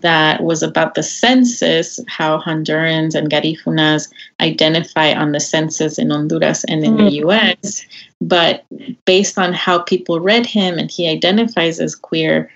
that 0.00 0.42
was 0.42 0.62
about 0.62 0.94
the 0.94 1.02
census, 1.02 2.00
how 2.08 2.38
Hondurans 2.40 3.14
and 3.14 3.30
Garifunas 3.30 4.10
identify 4.40 5.12
on 5.12 5.32
the 5.32 5.40
census 5.40 5.98
in 5.98 6.10
Honduras 6.10 6.64
and 6.64 6.84
in 6.84 6.96
mm-hmm. 6.96 7.04
the 7.06 7.28
US. 7.28 7.86
But 8.20 8.64
based 9.04 9.38
on 9.38 9.52
how 9.52 9.80
people 9.80 10.20
read 10.20 10.46
him 10.46 10.78
and 10.78 10.90
he 10.90 11.08
identifies 11.08 11.80
as 11.80 11.94
queer, 11.94 12.50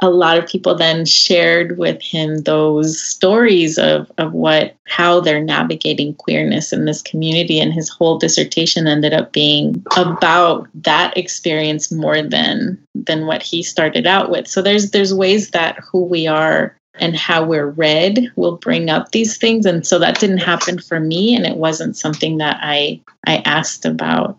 a 0.00 0.10
lot 0.10 0.38
of 0.38 0.46
people 0.46 0.74
then 0.74 1.04
shared 1.04 1.76
with 1.76 2.00
him 2.00 2.38
those 2.42 3.00
stories 3.00 3.78
of, 3.78 4.10
of 4.18 4.32
what 4.32 4.76
how 4.86 5.20
they're 5.20 5.42
navigating 5.42 6.14
queerness 6.14 6.72
in 6.72 6.84
this 6.84 7.02
community 7.02 7.58
and 7.58 7.72
his 7.72 7.88
whole 7.88 8.18
dissertation 8.18 8.86
ended 8.86 9.12
up 9.12 9.32
being 9.32 9.84
about 9.96 10.68
that 10.74 11.16
experience 11.16 11.90
more 11.90 12.22
than 12.22 12.78
than 12.94 13.26
what 13.26 13.42
he 13.42 13.62
started 13.62 14.06
out 14.06 14.30
with 14.30 14.46
so 14.46 14.62
there's 14.62 14.92
there's 14.92 15.12
ways 15.12 15.50
that 15.50 15.76
who 15.90 16.04
we 16.04 16.26
are 16.26 16.77
and 17.00 17.16
how 17.16 17.44
we're 17.44 17.68
read 17.68 18.30
will 18.36 18.56
bring 18.56 18.90
up 18.90 19.12
these 19.12 19.36
things. 19.36 19.66
And 19.66 19.86
so 19.86 19.98
that 19.98 20.20
didn't 20.20 20.38
happen 20.38 20.78
for 20.78 21.00
me 21.00 21.34
and 21.34 21.46
it 21.46 21.56
wasn't 21.56 21.96
something 21.96 22.38
that 22.38 22.58
i 22.60 23.00
i 23.26 23.38
asked 23.44 23.84
about. 23.84 24.38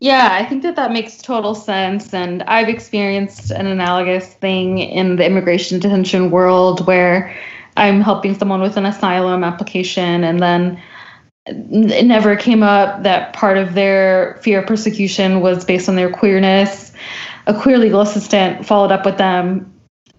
Yeah 0.00 0.30
i 0.32 0.44
think 0.44 0.62
that 0.62 0.76
that 0.76 0.92
makes 0.92 1.18
total 1.18 1.54
sense. 1.54 2.12
And 2.12 2.42
i've 2.44 2.68
experienced 2.68 3.50
an 3.50 3.66
analogous 3.66 4.34
thing 4.34 4.78
in 4.78 5.16
the 5.16 5.26
immigration 5.26 5.78
detention 5.78 6.30
world 6.30 6.86
where 6.86 7.34
i'm 7.76 8.00
helping 8.00 8.34
someone 8.38 8.60
with 8.60 8.76
an 8.76 8.86
asylum 8.86 9.44
application 9.44 10.24
and 10.24 10.40
then 10.40 10.82
it 11.46 12.06
never 12.06 12.36
came 12.36 12.62
up 12.62 13.02
that 13.02 13.32
part 13.32 13.58
of 13.58 13.74
their 13.74 14.38
fear 14.42 14.60
of 14.60 14.66
persecution 14.66 15.40
was 15.40 15.64
based 15.64 15.88
on 15.88 15.96
their 15.96 16.10
queerness. 16.10 16.92
A 17.46 17.60
queer 17.60 17.78
legal 17.78 18.00
assistant 18.00 18.64
followed 18.64 18.92
up 18.92 19.04
with 19.04 19.18
them 19.18 19.71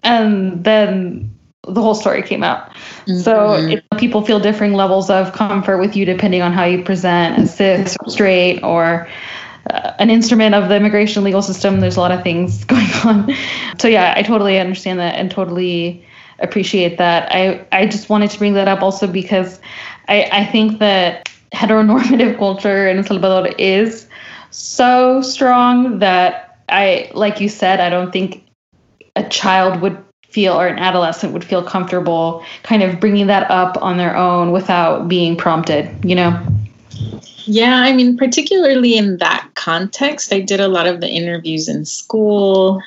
and 0.04 0.62
then 0.64 1.30
the 1.66 1.80
whole 1.80 1.94
story 1.94 2.22
came 2.22 2.42
out. 2.42 2.70
Mm-hmm. 2.70 3.20
So 3.20 3.54
if 3.54 3.82
people 3.98 4.22
feel 4.22 4.38
differing 4.38 4.74
levels 4.74 5.10
of 5.10 5.32
comfort 5.32 5.78
with 5.78 5.96
you 5.96 6.04
depending 6.04 6.42
on 6.42 6.52
how 6.52 6.64
you 6.64 6.84
present 6.84 7.38
as 7.38 7.56
cis 7.56 7.96
or 8.00 8.10
straight 8.10 8.62
or 8.62 9.08
uh, 9.70 9.94
an 9.98 10.10
instrument 10.10 10.54
of 10.54 10.68
the 10.68 10.76
immigration 10.76 11.24
legal 11.24 11.40
system. 11.40 11.80
There's 11.80 11.96
a 11.96 12.00
lot 12.00 12.12
of 12.12 12.22
things 12.22 12.64
going 12.66 12.90
on. 13.04 13.34
So 13.78 13.88
yeah, 13.88 14.14
I 14.16 14.22
totally 14.22 14.58
understand 14.58 14.98
that 15.00 15.14
and 15.14 15.30
totally 15.30 16.04
appreciate 16.38 16.98
that. 16.98 17.32
I 17.32 17.66
I 17.72 17.86
just 17.86 18.10
wanted 18.10 18.30
to 18.30 18.38
bring 18.38 18.54
that 18.54 18.68
up 18.68 18.82
also 18.82 19.06
because 19.06 19.60
I 20.08 20.28
I 20.32 20.44
think 20.46 20.80
that 20.80 21.30
heteronormative 21.52 22.36
culture 22.38 22.88
in 22.88 22.98
El 22.98 23.04
Salvador 23.04 23.54
is 23.58 24.06
so 24.50 25.22
strong 25.22 25.98
that 26.00 26.58
I 26.68 27.10
like 27.14 27.40
you 27.40 27.48
said 27.48 27.80
I 27.80 27.88
don't 27.88 28.12
think 28.12 28.43
a 29.16 29.28
child 29.28 29.80
would 29.80 30.02
feel 30.28 30.54
or 30.54 30.66
an 30.66 30.78
adolescent 30.78 31.32
would 31.32 31.44
feel 31.44 31.62
comfortable 31.62 32.44
kind 32.64 32.82
of 32.82 32.98
bringing 32.98 33.28
that 33.28 33.48
up 33.50 33.80
on 33.80 33.96
their 33.96 34.16
own 34.16 34.50
without 34.50 35.06
being 35.06 35.36
prompted, 35.36 35.88
you 36.04 36.14
know? 36.14 36.44
Yeah, 37.46 37.76
I 37.76 37.92
mean, 37.92 38.16
particularly 38.16 38.96
in 38.96 39.18
that 39.18 39.48
context, 39.54 40.32
I 40.32 40.40
did 40.40 40.60
a 40.60 40.68
lot 40.68 40.86
of 40.86 41.00
the 41.00 41.08
interviews 41.08 41.68
in 41.68 41.84
school. 41.84 42.82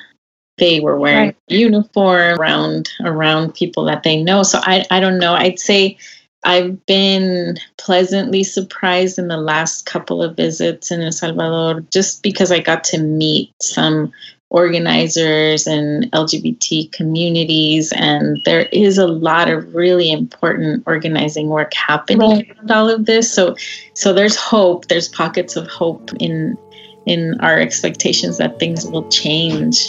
They 0.58 0.80
were 0.80 0.98
wearing 0.98 1.28
right. 1.28 1.36
uniform 1.46 2.38
around 2.38 2.90
around 3.04 3.54
people 3.54 3.84
that 3.84 4.02
they 4.02 4.20
know. 4.20 4.42
So 4.42 4.58
I 4.62 4.84
I 4.90 4.98
don't 4.98 5.18
know. 5.18 5.34
I'd 5.34 5.60
say 5.60 5.96
I've 6.44 6.84
been 6.86 7.58
pleasantly 7.76 8.42
surprised 8.42 9.18
in 9.18 9.28
the 9.28 9.36
last 9.36 9.86
couple 9.86 10.22
of 10.22 10.36
visits 10.36 10.90
in 10.90 11.02
El 11.02 11.12
Salvador 11.12 11.84
just 11.92 12.22
because 12.22 12.50
I 12.50 12.58
got 12.58 12.84
to 12.84 12.98
meet 12.98 13.52
some 13.62 14.12
organizers 14.50 15.66
and 15.66 16.10
LGBT 16.12 16.90
communities. 16.92 17.92
And 17.92 18.40
there 18.44 18.62
is 18.72 18.98
a 18.98 19.06
lot 19.06 19.48
of 19.48 19.74
really 19.74 20.10
important 20.10 20.84
organizing 20.86 21.48
work 21.48 21.74
happening 21.74 22.30
right. 22.30 22.56
around 22.56 22.70
all 22.70 22.88
of 22.88 23.06
this. 23.06 23.32
So 23.32 23.56
so 23.94 24.12
there's 24.12 24.36
hope, 24.36 24.88
there's 24.88 25.08
pockets 25.08 25.56
of 25.56 25.66
hope 25.68 26.10
in 26.18 26.56
in 27.06 27.40
our 27.40 27.58
expectations 27.58 28.38
that 28.38 28.58
things 28.58 28.86
will 28.86 29.08
change. 29.08 29.88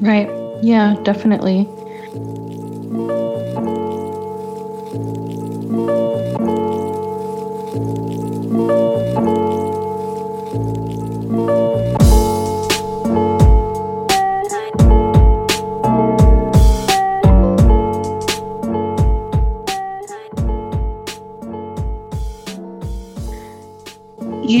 Right. 0.00 0.28
Yeah, 0.62 0.96
definitely. 1.02 1.66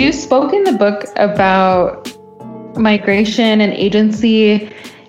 You 0.08 0.14
spoke 0.14 0.54
in 0.54 0.64
the 0.64 0.72
book 0.72 1.04
about 1.16 2.10
migration 2.78 3.60
and 3.60 3.74
agency 3.74 4.54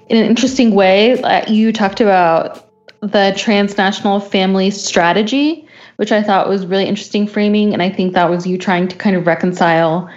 in 0.09 0.17
an 0.17 0.25
interesting 0.25 0.75
way. 0.75 1.15
You 1.47 1.71
talked 1.71 2.01
about 2.01 2.69
the 2.99 3.33
transnational 3.38 4.19
family 4.19 4.69
strategy, 4.71 5.65
which 5.95 6.12
I 6.12 6.21
thought 6.21 6.49
was 6.49 6.65
really 6.65 6.83
interesting 6.83 7.27
framing. 7.27 7.71
And 7.71 7.81
I 7.81 7.89
think 7.89 8.13
that 8.13 8.29
was 8.29 8.45
you 8.45 8.57
trying 8.57 8.89
to 8.89 8.95
kind 8.97 9.15
of 9.15 9.25
reconcile 9.25 10.09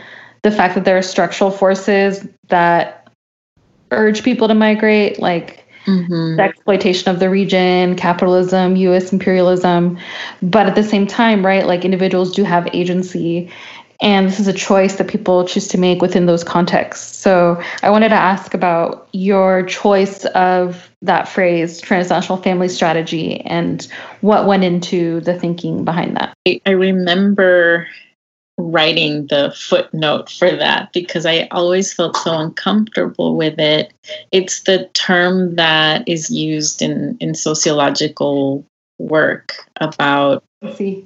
the 0.42 0.50
fact 0.50 0.74
that 0.74 0.84
there 0.84 0.98
are 0.98 1.02
structural 1.02 1.52
forces 1.52 2.26
that 2.48 3.08
urge 3.92 4.24
people 4.24 4.48
to 4.48 4.54
migrate, 4.54 5.20
like 5.20 5.64
mm-hmm. 5.86 6.34
the 6.38 6.42
exploitation 6.42 7.08
of 7.08 7.20
the 7.20 7.30
region, 7.30 7.94
capitalism, 7.94 8.74
US 8.74 9.12
imperialism. 9.12 9.96
But 10.42 10.66
at 10.66 10.74
the 10.74 10.82
same 10.82 11.06
time, 11.06 11.46
right, 11.46 11.68
like 11.68 11.84
individuals 11.84 12.34
do 12.34 12.42
have 12.42 12.68
agency 12.72 13.48
and 14.02 14.26
this 14.26 14.40
is 14.40 14.48
a 14.48 14.52
choice 14.52 14.96
that 14.96 15.08
people 15.08 15.46
choose 15.46 15.68
to 15.68 15.78
make 15.78 16.02
within 16.02 16.26
those 16.26 16.42
contexts. 16.42 17.16
So 17.18 17.62
I 17.82 17.90
wanted 17.90 18.08
to 18.08 18.16
ask 18.16 18.52
about 18.52 19.08
your 19.12 19.62
choice 19.62 20.24
of 20.26 20.90
that 21.02 21.28
phrase, 21.28 21.80
transnational 21.80 22.42
family 22.42 22.68
strategy, 22.68 23.40
and 23.42 23.86
what 24.20 24.46
went 24.46 24.64
into 24.64 25.20
the 25.20 25.38
thinking 25.38 25.84
behind 25.84 26.16
that. 26.16 26.34
I 26.66 26.70
remember 26.70 27.86
writing 28.58 29.26
the 29.28 29.54
footnote 29.56 30.30
for 30.30 30.50
that 30.50 30.92
because 30.92 31.24
I 31.24 31.48
always 31.52 31.92
felt 31.92 32.16
so 32.16 32.36
uncomfortable 32.36 33.36
with 33.36 33.58
it. 33.58 33.92
It's 34.32 34.62
the 34.62 34.90
term 34.94 35.56
that 35.56 36.06
is 36.08 36.28
used 36.28 36.82
in, 36.82 37.16
in 37.20 37.34
sociological 37.34 38.64
work 38.98 39.54
about 39.80 40.44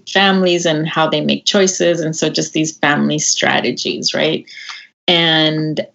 families 0.09 0.67
and 0.67 0.89
how 0.89 1.09
they 1.09 1.21
make 1.21 1.45
choices. 1.45 2.01
And 2.01 2.15
so 2.15 2.29
just 2.29 2.53
these 2.53 2.77
family 2.79 3.19
strategies, 3.19 4.15
right? 4.15 4.47
And 5.09 5.87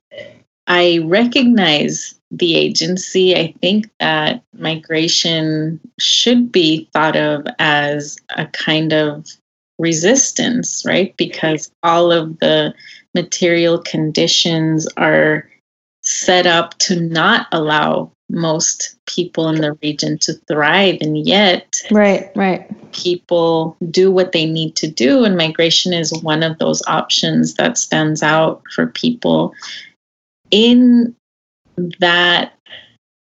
I 0.68 1.00
recognize 1.04 2.16
the 2.32 2.56
agency. 2.56 3.36
I 3.36 3.54
think 3.62 3.90
that 4.00 4.44
migration 4.54 5.80
should 6.00 6.52
be 6.52 6.90
thought 6.94 7.16
of 7.16 7.46
as 7.60 8.18
a 8.38 8.46
kind 8.48 8.94
of 8.94 9.28
resistance, 9.80 10.84
right? 10.86 11.16
Because 11.18 11.72
all 11.84 12.12
of 12.12 12.40
the 12.40 12.74
material 13.16 13.80
conditions 13.80 14.88
are 14.98 15.50
set 16.04 16.48
up 16.48 16.78
to 16.80 17.00
not 17.00 17.48
allow 17.52 18.12
most 18.32 18.96
people 19.06 19.50
in 19.50 19.62
the 19.62 19.74
region 19.84 20.18
to 20.20 20.34
thrive 20.48 20.98
and 21.02 21.18
yet 21.26 21.82
right 21.92 22.32
right. 22.36 22.70
people 22.94 23.76
do 23.90 24.12
what 24.12 24.32
they 24.32 24.46
need 24.46 24.76
to 24.76 24.90
do 24.90 25.24
and 25.24 25.38
migration 25.38 25.94
is 25.94 26.14
one 26.22 26.44
of 26.44 26.58
those 26.60 26.82
options 26.88 27.56
that 27.56 27.78
stands 27.78 28.24
out 28.24 28.62
for 28.74 28.88
people. 28.88 29.54
In 30.50 31.16
that 32.00 32.54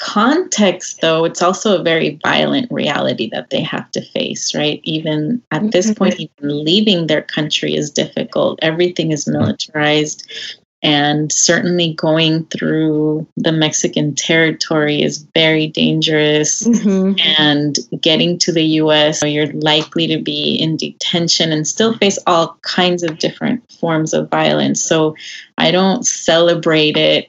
context 0.01 1.01
though 1.01 1.25
it's 1.25 1.43
also 1.43 1.79
a 1.79 1.83
very 1.83 2.21
violent 2.23 2.71
reality 2.71 3.29
that 3.31 3.51
they 3.51 3.61
have 3.61 3.91
to 3.91 4.01
face 4.13 4.55
right? 4.55 4.81
Even 4.85 5.43
at 5.51 5.73
this 5.73 5.87
mm-hmm. 5.87 6.05
point 6.05 6.21
even 6.21 6.65
leaving 6.65 7.07
their 7.07 7.23
country 7.23 7.75
is 7.75 7.91
difficult. 7.91 8.59
Everything 8.63 9.11
is 9.11 9.27
militarized 9.27 10.31
and 10.83 11.33
certainly 11.33 11.95
going 11.95 12.45
through 12.47 13.27
the 13.37 13.51
Mexican 13.51 14.15
territory 14.15 15.03
is 15.03 15.27
very 15.35 15.67
dangerous. 15.67 16.63
Mm-hmm. 16.63 17.19
And 17.37 17.79
getting 18.01 18.39
to 18.39 18.53
the 18.53 18.65
US, 18.83 19.23
you're 19.23 19.53
likely 19.55 20.07
to 20.07 20.19
be 20.19 20.55
in 20.55 20.77
detention 20.77 21.51
and 21.51 21.67
still 21.67 21.95
face 21.95 22.19
all 22.27 22.57
kinds 22.63 23.03
of 23.03 23.19
different 23.19 23.71
forms 23.73 24.15
of 24.15 24.31
violence. 24.31 24.81
So 24.81 25.17
I 25.57 25.73
don't 25.73 26.07
celebrate 26.07 26.97
it 26.97 27.29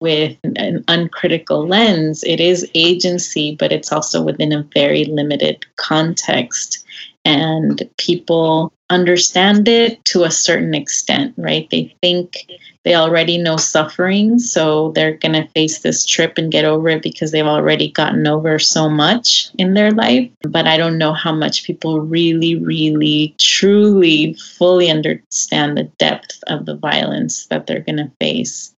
with 0.00 0.36
an 0.56 0.84
uncritical 0.88 1.66
lens. 1.66 2.22
It 2.24 2.40
is 2.40 2.68
agency, 2.74 3.56
but 3.56 3.72
it's 3.72 3.92
also 3.92 4.22
within 4.22 4.52
a 4.52 4.66
very 4.74 5.04
limited 5.04 5.64
context. 5.76 6.84
And 7.24 7.88
people 7.98 8.72
understand 8.90 9.68
it 9.68 10.04
to 10.06 10.24
a 10.24 10.30
certain 10.30 10.74
extent, 10.74 11.34
right? 11.36 11.68
They 11.70 11.94
think 12.02 12.46
they 12.82 12.94
already 12.94 13.38
know 13.38 13.56
suffering, 13.56 14.38
so 14.38 14.92
they're 14.92 15.16
going 15.16 15.34
to 15.34 15.48
face 15.52 15.80
this 15.80 16.04
trip 16.04 16.38
and 16.38 16.50
get 16.50 16.64
over 16.64 16.88
it 16.88 17.02
because 17.02 17.30
they've 17.30 17.46
already 17.46 17.90
gotten 17.90 18.26
over 18.26 18.58
so 18.58 18.88
much 18.88 19.50
in 19.58 19.74
their 19.74 19.90
life. 19.90 20.30
But 20.42 20.66
I 20.66 20.76
don't 20.76 20.98
know 20.98 21.12
how 21.12 21.32
much 21.32 21.64
people 21.64 22.00
really, 22.00 22.56
really, 22.56 23.34
truly, 23.38 24.34
fully 24.34 24.90
understand 24.90 25.76
the 25.76 25.84
depth 25.98 26.42
of 26.46 26.66
the 26.66 26.76
violence 26.76 27.46
that 27.46 27.66
they're 27.66 27.80
going 27.80 27.98
to 27.98 28.10
face. 28.18 28.74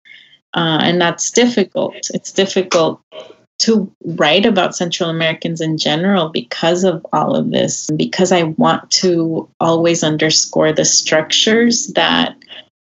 Uh, 0.55 0.79
and 0.83 1.01
that's 1.01 1.31
difficult. 1.31 1.95
It's 2.13 2.33
difficult 2.33 3.01
to 3.61 3.93
write 4.05 4.47
about 4.47 4.75
Central 4.75 5.11
Americans 5.11 5.61
in 5.61 5.77
general 5.77 6.31
because 6.31 6.83
of 6.83 7.05
all 7.13 7.37
of 7.37 7.51
this, 7.51 7.89
because 7.95 8.33
I 8.33 8.45
want 8.45 8.91
to 8.93 9.49
always 9.61 10.03
underscore 10.03 10.73
the 10.73 10.85
structures 10.85 11.89
that 11.89 12.37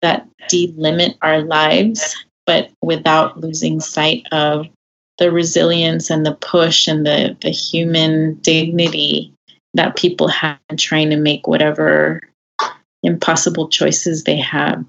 that 0.02 0.28
delimit 0.50 1.16
our 1.22 1.42
lives, 1.42 2.16
but 2.46 2.70
without 2.82 3.40
losing 3.40 3.80
sight 3.80 4.26
of 4.32 4.68
the 5.18 5.32
resilience 5.32 6.10
and 6.10 6.26
the 6.26 6.36
push 6.36 6.88
and 6.88 7.06
the, 7.06 7.36
the 7.42 7.50
human 7.50 8.36
dignity 8.36 9.34
that 9.74 9.98
people 9.98 10.28
have 10.30 10.58
in 10.70 10.78
trying 10.78 11.10
to 11.10 11.18
make 11.18 11.48
whatever 11.48 12.22
impossible 13.04 13.68
choices 13.68 14.24
they 14.24 14.38
have. 14.38 14.86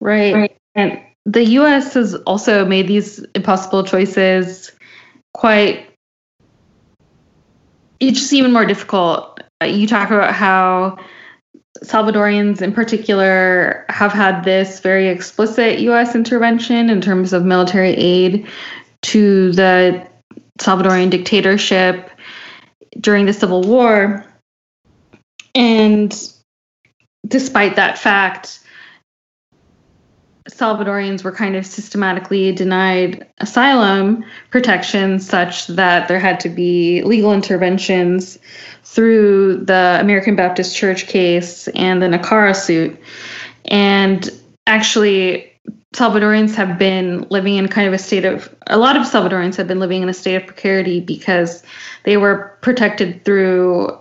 Right. 0.00 0.34
right. 0.34 0.56
And 0.74 1.00
the 1.26 1.44
US 1.44 1.94
has 1.94 2.14
also 2.14 2.64
made 2.64 2.86
these 2.86 3.18
impossible 3.34 3.82
choices 3.82 4.72
quite 5.34 5.88
it's 8.00 8.18
just 8.18 8.32
even 8.32 8.52
more 8.52 8.66
difficult. 8.66 9.40
Uh, 9.62 9.66
you 9.66 9.86
talk 9.86 10.10
about 10.10 10.34
how 10.34 10.98
Salvadorians 11.84 12.60
in 12.60 12.72
particular 12.72 13.84
have 13.88 14.12
had 14.12 14.42
this 14.42 14.80
very 14.80 15.08
explicit 15.08 15.78
US 15.80 16.14
intervention 16.14 16.90
in 16.90 17.00
terms 17.00 17.32
of 17.32 17.44
military 17.44 17.90
aid 17.90 18.46
to 19.02 19.52
the 19.52 20.06
Salvadorian 20.58 21.10
dictatorship. 21.10 22.10
during 23.00 23.24
the 23.24 23.32
Civil 23.32 23.62
War. 23.62 24.24
And 25.54 26.12
despite 27.26 27.76
that 27.76 27.98
fact, 27.98 28.60
Salvadorians 30.48 31.22
were 31.22 31.32
kind 31.32 31.54
of 31.54 31.64
systematically 31.64 32.52
denied 32.52 33.26
asylum 33.38 34.24
protection 34.50 35.20
such 35.20 35.68
that 35.68 36.08
there 36.08 36.18
had 36.18 36.40
to 36.40 36.48
be 36.48 37.02
legal 37.02 37.32
interventions 37.32 38.38
through 38.82 39.58
the 39.64 39.98
American 40.00 40.34
Baptist 40.34 40.76
Church 40.76 41.06
case 41.06 41.68
and 41.68 42.02
the 42.02 42.06
NACARA 42.06 42.56
suit. 42.56 42.98
And 43.66 44.28
actually, 44.66 45.52
Salvadorians 45.94 46.54
have 46.54 46.78
been 46.78 47.26
living 47.28 47.56
in 47.56 47.68
kind 47.68 47.86
of 47.86 47.94
a 47.94 47.98
state 47.98 48.24
of, 48.24 48.52
a 48.66 48.78
lot 48.78 48.96
of 48.96 49.02
Salvadorians 49.02 49.56
have 49.56 49.68
been 49.68 49.78
living 49.78 50.02
in 50.02 50.08
a 50.08 50.14
state 50.14 50.36
of 50.36 50.46
precarity 50.46 51.00
because 51.00 51.62
they 52.04 52.16
were 52.16 52.56
protected 52.62 53.24
through 53.24 53.96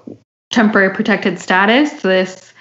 temporary 0.50 0.94
protected 0.94 1.39
status, 1.39 2.02
this 2.02 2.54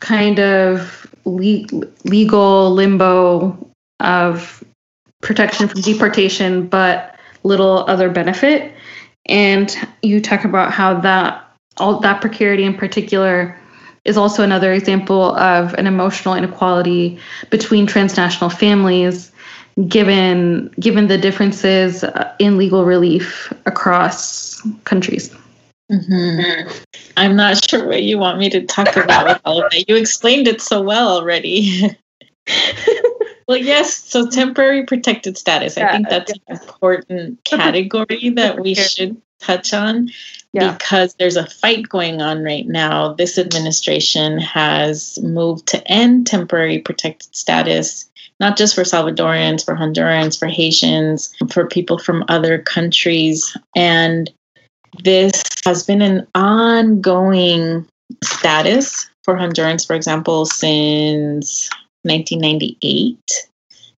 kind 0.00 0.40
of 0.40 1.01
le- 1.24 1.66
legal 2.04 2.70
limbo 2.72 3.56
of 4.00 4.62
protection 5.20 5.68
from 5.68 5.80
deportation, 5.80 6.66
but 6.66 7.16
little 7.44 7.84
other 7.88 8.10
benefit. 8.10 8.74
And 9.26 9.74
you 10.02 10.20
talk 10.20 10.44
about 10.44 10.72
how 10.72 11.00
that 11.00 11.48
all 11.78 12.00
that 12.00 12.20
precarity 12.20 12.64
in 12.64 12.74
particular 12.74 13.58
is 14.04 14.16
also 14.16 14.42
another 14.42 14.72
example 14.72 15.34
of 15.36 15.74
an 15.74 15.86
emotional 15.86 16.34
inequality 16.34 17.18
between 17.50 17.86
transnational 17.86 18.50
families 18.50 19.32
given 19.88 20.68
given 20.78 21.06
the 21.06 21.16
differences 21.16 22.04
in 22.38 22.58
legal 22.58 22.84
relief 22.84 23.52
across 23.64 24.60
countries. 24.84 25.34
Mm-hmm. 25.92 26.70
I'm 27.16 27.36
not 27.36 27.68
sure 27.68 27.86
what 27.86 28.02
you 28.02 28.18
want 28.18 28.38
me 28.38 28.48
to 28.50 28.64
talk 28.64 28.96
about 28.96 29.26
with 29.26 29.40
all 29.44 29.62
of 29.62 29.70
that. 29.70 29.88
You 29.88 29.96
explained 29.96 30.48
it 30.48 30.60
so 30.60 30.80
well 30.80 31.08
already. 31.08 31.96
well, 33.46 33.58
yes. 33.58 33.94
So 33.94 34.28
temporary 34.28 34.84
protected 34.84 35.36
status. 35.36 35.76
I 35.76 35.92
think 35.92 36.08
that's 36.08 36.32
an 36.32 36.40
important 36.48 37.44
category 37.44 38.30
that 38.36 38.60
we 38.60 38.74
should 38.74 39.20
touch 39.38 39.74
on 39.74 40.08
yeah. 40.52 40.72
because 40.72 41.14
there's 41.14 41.36
a 41.36 41.46
fight 41.46 41.88
going 41.88 42.22
on 42.22 42.42
right 42.42 42.66
now. 42.66 43.12
This 43.12 43.38
administration 43.38 44.38
has 44.38 45.18
moved 45.22 45.66
to 45.68 45.86
end 45.88 46.26
temporary 46.26 46.78
protected 46.78 47.34
status, 47.34 48.08
not 48.40 48.56
just 48.56 48.74
for 48.74 48.82
Salvadorans, 48.82 49.64
for 49.64 49.74
Hondurans, 49.74 50.38
for 50.38 50.46
Haitians, 50.46 51.34
for 51.50 51.66
people 51.66 51.98
from 51.98 52.24
other 52.28 52.58
countries. 52.58 53.56
And 53.76 54.30
this 55.02 55.42
has 55.64 55.84
been 55.84 56.02
an 56.02 56.26
ongoing 56.34 57.86
status 58.22 59.08
for 59.22 59.36
Hondurans, 59.36 59.86
for 59.86 59.94
example, 59.94 60.44
since 60.46 61.70
1998, 62.02 63.18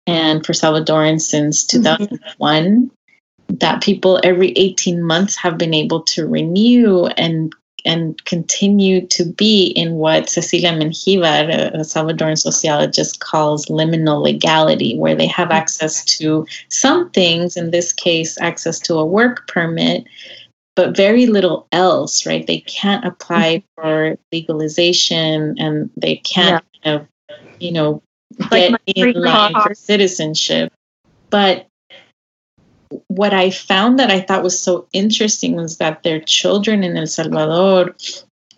and 0.06 0.44
for 0.44 0.52
Salvadorans 0.52 1.22
since 1.22 1.64
2001. 1.64 2.64
Mm-hmm. 2.64 2.86
That 3.58 3.82
people 3.82 4.20
every 4.24 4.52
18 4.52 5.02
months 5.02 5.36
have 5.36 5.58
been 5.58 5.74
able 5.74 6.00
to 6.04 6.26
renew 6.26 7.04
and 7.18 7.54
and 7.84 8.24
continue 8.24 9.06
to 9.08 9.24
be 9.24 9.66
in 9.66 9.96
what 9.96 10.30
Cecilia 10.30 10.72
Menjivar, 10.72 11.74
a 11.74 11.78
Salvadoran 11.80 12.38
sociologist, 12.38 13.20
calls 13.20 13.66
liminal 13.66 14.22
legality, 14.22 14.96
where 14.96 15.14
they 15.14 15.26
have 15.26 15.48
mm-hmm. 15.48 15.58
access 15.58 16.04
to 16.16 16.46
some 16.68 17.10
things, 17.10 17.56
in 17.56 17.70
this 17.70 17.92
case, 17.92 18.40
access 18.40 18.78
to 18.80 18.94
a 18.94 19.04
work 19.04 19.46
permit, 19.48 20.04
but 20.76 20.96
very 20.96 21.26
little 21.26 21.66
else, 21.72 22.26
right? 22.26 22.46
They 22.46 22.60
can't 22.60 23.04
apply 23.04 23.56
mm-hmm. 23.56 23.82
for 23.82 24.18
legalization 24.32 25.56
and 25.58 25.90
they 25.96 26.16
can't, 26.16 26.64
yeah. 26.84 26.92
kind 26.92 27.00
of, 27.00 27.38
you 27.60 27.72
know, 27.72 28.02
get 28.50 28.72
like 28.72 28.80
in 28.86 29.12
line 29.14 29.54
for 29.62 29.74
citizenship. 29.74 30.72
But 31.30 31.66
what 33.08 33.34
I 33.34 33.50
found 33.50 33.98
that 33.98 34.10
I 34.10 34.20
thought 34.20 34.42
was 34.42 34.58
so 34.58 34.86
interesting 34.92 35.56
was 35.56 35.78
that 35.78 36.02
their 36.02 36.20
children 36.20 36.84
in 36.84 36.96
El 36.96 37.06
Salvador, 37.06 37.94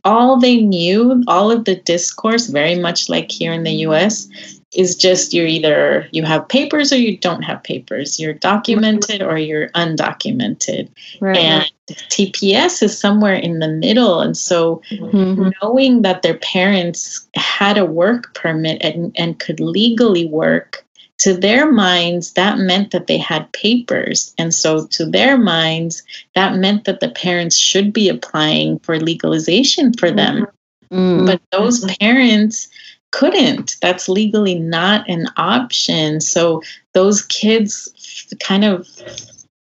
all 0.05 0.39
they 0.39 0.61
knew, 0.61 1.23
all 1.27 1.51
of 1.51 1.65
the 1.65 1.77
discourse, 1.77 2.47
very 2.47 2.79
much 2.79 3.09
like 3.09 3.31
here 3.31 3.53
in 3.53 3.65
the 3.65 3.85
US, 3.87 4.29
is 4.75 4.97
just 4.97 5.33
you're 5.33 5.47
either 5.47 6.09
you 6.13 6.25
have 6.25 6.49
papers 6.49 6.93
or 6.93 6.97
you 6.97 7.17
don't 7.17 7.43
have 7.43 7.63
papers. 7.63 8.19
You're 8.19 8.35
documented 8.35 9.23
or 9.23 9.39
you're 9.39 9.69
undocumented. 9.71 10.89
Right. 11.21 11.37
And 11.37 11.73
TPS 11.89 12.83
is 12.83 12.99
somewhere 12.99 13.35
in 13.35 13.61
the 13.61 13.69
middle. 13.69 14.21
And 14.21 14.37
so 14.37 14.83
mm-hmm. 14.91 15.51
knowing 15.63 16.03
that 16.03 16.23
their 16.23 16.39
parents 16.39 17.27
had 17.35 17.79
a 17.79 17.85
work 17.85 18.35
permit 18.35 18.83
and, 18.83 19.15
and 19.17 19.39
could 19.39 19.61
legally 19.61 20.27
work, 20.27 20.85
to 21.19 21.35
their 21.35 21.73
minds, 21.73 22.33
that 22.35 22.59
meant 22.59 22.91
that 22.91 23.07
they 23.07 23.17
had 23.17 23.51
papers. 23.53 24.35
And 24.39 24.53
so 24.53 24.87
to 24.89 25.07
their 25.07 25.39
minds, 25.39 26.03
that 26.35 26.57
meant 26.57 26.85
that 26.85 27.01
the 27.01 27.09
parents 27.09 27.57
should 27.57 27.93
be 27.93 28.09
applying 28.09 28.79
for 28.81 29.01
legalization 29.01 29.95
for 29.95 30.11
them. 30.11 30.47
Mm-hmm. 30.91 31.27
But 31.27 31.41
those 31.53 31.85
parents 31.97 32.69
couldn't. 33.17 33.77
That's 33.81 34.11
legally 34.11 34.59
not 34.59 35.09
an 35.09 35.27
option. 35.39 36.21
So 36.21 36.63
those 36.93 37.23
kids 37.23 38.29
kind 38.41 38.63
of 38.63 38.87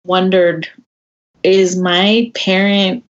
wondered 0.04 0.68
is 1.44 1.78
my 1.78 2.32
parent 2.34 3.04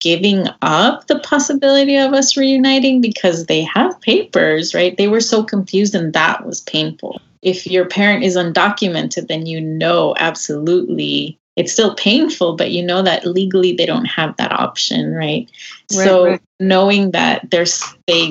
giving 0.00 0.48
up 0.60 1.06
the 1.06 1.18
possibility 1.20 1.96
of 1.96 2.12
us 2.12 2.36
reuniting 2.36 3.00
because 3.00 3.46
they 3.46 3.62
have 3.62 3.98
papers, 4.02 4.74
right? 4.74 4.94
They 4.98 5.08
were 5.08 5.22
so 5.22 5.42
confused 5.42 5.94
and 5.94 6.12
that 6.12 6.44
was 6.44 6.60
painful. 6.60 7.18
If 7.40 7.66
your 7.66 7.86
parent 7.86 8.24
is 8.24 8.36
undocumented, 8.36 9.28
then 9.28 9.46
you 9.46 9.62
know 9.62 10.14
absolutely 10.18 11.38
it's 11.58 11.72
still 11.72 11.94
painful, 11.96 12.54
but 12.54 12.70
you 12.70 12.84
know 12.84 13.02
that 13.02 13.26
legally 13.26 13.72
they 13.72 13.84
don't 13.84 14.04
have 14.04 14.36
that 14.36 14.52
option, 14.52 15.12
right? 15.12 15.50
right 15.50 15.50
so 15.90 16.24
right. 16.26 16.42
knowing 16.60 17.10
that 17.10 17.50
there's 17.50 17.82
they 18.06 18.30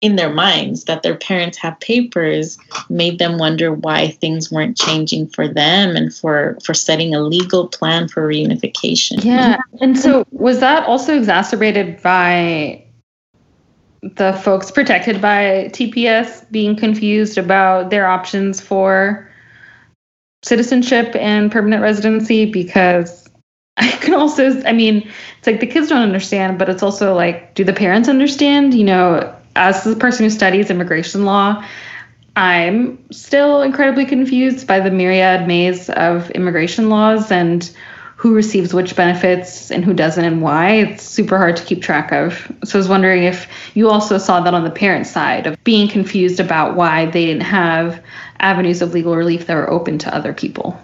in 0.00 0.14
their 0.14 0.32
minds 0.32 0.84
that 0.84 1.02
their 1.02 1.16
parents 1.16 1.58
have 1.58 1.78
papers 1.80 2.56
made 2.88 3.18
them 3.18 3.36
wonder 3.36 3.72
why 3.72 4.08
things 4.08 4.52
weren't 4.52 4.76
changing 4.76 5.26
for 5.26 5.48
them 5.48 5.96
and 5.96 6.14
for 6.14 6.56
for 6.64 6.72
setting 6.72 7.14
a 7.14 7.20
legal 7.20 7.66
plan 7.66 8.06
for 8.06 8.26
reunification. 8.26 9.24
Yeah. 9.24 9.56
And 9.80 9.98
so 9.98 10.24
was 10.30 10.60
that 10.60 10.86
also 10.86 11.18
exacerbated 11.18 12.00
by 12.00 12.84
the 14.02 14.34
folks 14.44 14.70
protected 14.70 15.20
by 15.20 15.68
TPS 15.72 16.48
being 16.52 16.76
confused 16.76 17.38
about 17.38 17.90
their 17.90 18.06
options 18.06 18.60
for 18.60 19.25
citizenship 20.46 21.14
and 21.16 21.50
permanent 21.50 21.82
residency 21.82 22.50
because 22.50 23.28
I 23.76 23.90
can 23.90 24.14
also, 24.14 24.62
I 24.62 24.72
mean, 24.72 25.10
it's 25.38 25.46
like 25.46 25.60
the 25.60 25.66
kids 25.66 25.88
don't 25.88 26.02
understand, 26.02 26.58
but 26.58 26.68
it's 26.68 26.82
also 26.82 27.14
like, 27.14 27.54
do 27.54 27.64
the 27.64 27.74
parents 27.74 28.08
understand? 28.08 28.72
You 28.72 28.84
know, 28.84 29.36
as 29.56 29.84
the 29.84 29.96
person 29.96 30.24
who 30.24 30.30
studies 30.30 30.70
immigration 30.70 31.24
law, 31.24 31.62
I'm 32.36 32.98
still 33.10 33.62
incredibly 33.62 34.06
confused 34.06 34.66
by 34.66 34.80
the 34.80 34.90
myriad 34.90 35.46
maze 35.46 35.90
of 35.90 36.30
immigration 36.30 36.88
laws 36.88 37.30
and 37.30 37.70
who 38.16 38.34
receives 38.34 38.72
which 38.72 38.96
benefits 38.96 39.70
and 39.70 39.84
who 39.84 39.92
doesn't 39.92 40.24
and 40.24 40.40
why. 40.40 40.70
It's 40.70 41.02
super 41.02 41.36
hard 41.36 41.56
to 41.56 41.64
keep 41.64 41.82
track 41.82 42.12
of. 42.12 42.50
So 42.64 42.78
I 42.78 42.80
was 42.80 42.88
wondering 42.88 43.24
if 43.24 43.46
you 43.74 43.90
also 43.90 44.16
saw 44.16 44.40
that 44.40 44.54
on 44.54 44.64
the 44.64 44.70
parent 44.70 45.06
side 45.06 45.46
of 45.46 45.62
being 45.64 45.86
confused 45.86 46.40
about 46.40 46.76
why 46.76 47.06
they 47.06 47.26
didn't 47.26 47.42
have 47.42 48.02
avenues 48.40 48.82
of 48.82 48.92
legal 48.94 49.16
relief 49.16 49.46
that 49.46 49.54
were 49.54 49.70
open 49.70 49.98
to 49.98 50.14
other 50.14 50.32
people. 50.32 50.80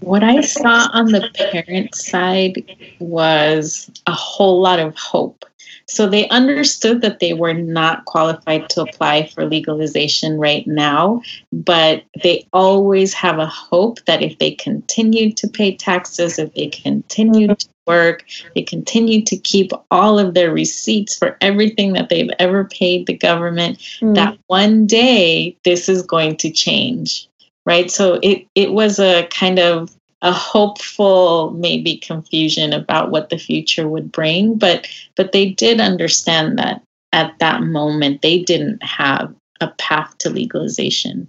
What 0.00 0.22
I 0.22 0.40
saw 0.40 0.88
on 0.92 1.06
the 1.06 1.28
parent 1.34 1.94
side 1.94 2.64
was 3.00 3.90
a 4.06 4.12
whole 4.12 4.60
lot 4.60 4.78
of 4.78 4.96
hope. 4.96 5.44
So 5.90 6.06
they 6.06 6.28
understood 6.28 7.02
that 7.02 7.18
they 7.18 7.34
were 7.34 7.52
not 7.52 8.04
qualified 8.04 8.70
to 8.70 8.82
apply 8.82 9.26
for 9.26 9.44
legalization 9.44 10.38
right 10.38 10.64
now, 10.66 11.20
but 11.52 12.04
they 12.22 12.46
always 12.52 13.12
have 13.14 13.38
a 13.38 13.46
hope 13.46 14.04
that 14.04 14.22
if 14.22 14.38
they 14.38 14.52
continue 14.52 15.32
to 15.32 15.48
pay 15.48 15.74
taxes, 15.74 16.38
if 16.38 16.54
they 16.54 16.68
continue 16.68 17.48
to 17.48 17.68
work, 17.88 18.24
they 18.54 18.62
continue 18.62 19.22
to 19.22 19.36
keep 19.36 19.72
all 19.90 20.18
of 20.18 20.34
their 20.34 20.52
receipts 20.52 21.18
for 21.18 21.36
everything 21.40 21.92
that 21.94 22.08
they've 22.08 22.30
ever 22.38 22.64
paid 22.66 23.06
the 23.06 23.16
government, 23.16 23.78
mm. 24.00 24.14
that 24.14 24.38
one 24.46 24.86
day 24.86 25.56
this 25.64 25.88
is 25.88 26.02
going 26.02 26.36
to 26.36 26.50
change. 26.50 27.26
Right. 27.66 27.90
So 27.90 28.18
it, 28.22 28.46
it 28.54 28.72
was 28.72 28.98
a 28.98 29.26
kind 29.26 29.58
of 29.58 29.94
a 30.22 30.32
hopeful 30.32 31.52
maybe 31.52 31.96
confusion 31.96 32.72
about 32.72 33.10
what 33.10 33.30
the 33.30 33.38
future 33.38 33.88
would 33.88 34.12
bring 34.12 34.56
but 34.56 34.86
but 35.16 35.32
they 35.32 35.50
did 35.50 35.80
understand 35.80 36.58
that 36.58 36.82
at 37.12 37.38
that 37.38 37.62
moment 37.62 38.22
they 38.22 38.42
didn't 38.42 38.82
have 38.82 39.34
a 39.60 39.68
path 39.78 40.16
to 40.18 40.30
legalization 40.30 41.26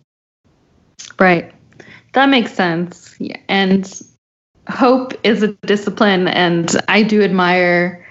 right 1.19 1.53
that 2.13 2.27
makes 2.27 2.53
sense 2.53 3.15
yeah. 3.19 3.37
and 3.47 4.03
hope 4.69 5.13
is 5.23 5.43
a 5.43 5.49
discipline, 5.65 6.27
and 6.27 6.75
I 6.87 7.03
do 7.03 7.21
admire 7.21 8.05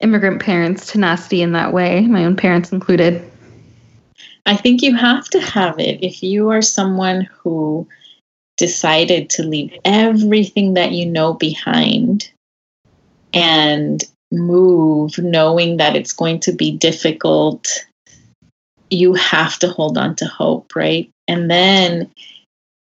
immigrant 0.00 0.42
parents' 0.42 0.90
tenacity 0.90 1.42
in 1.42 1.52
that 1.52 1.72
way, 1.72 2.02
my 2.02 2.24
own 2.24 2.36
parents 2.36 2.72
included. 2.72 3.30
I 4.46 4.56
think 4.56 4.82
you 4.82 4.96
have 4.96 5.28
to 5.30 5.40
have 5.40 5.78
it. 5.78 6.02
If 6.02 6.22
you 6.22 6.50
are 6.50 6.62
someone 6.62 7.28
who 7.32 7.86
decided 8.56 9.30
to 9.30 9.42
leave 9.42 9.72
everything 9.84 10.74
that 10.74 10.92
you 10.92 11.06
know 11.06 11.34
behind 11.34 12.30
and 13.32 14.04
move 14.30 15.18
knowing 15.18 15.78
that 15.78 15.96
it's 15.96 16.12
going 16.12 16.40
to 16.40 16.52
be 16.52 16.70
difficult, 16.70 17.68
you 18.90 19.14
have 19.14 19.58
to 19.58 19.68
hold 19.68 19.96
on 19.96 20.14
to 20.16 20.26
hope, 20.26 20.74
right? 20.76 21.10
And 21.28 21.50
then 21.50 22.10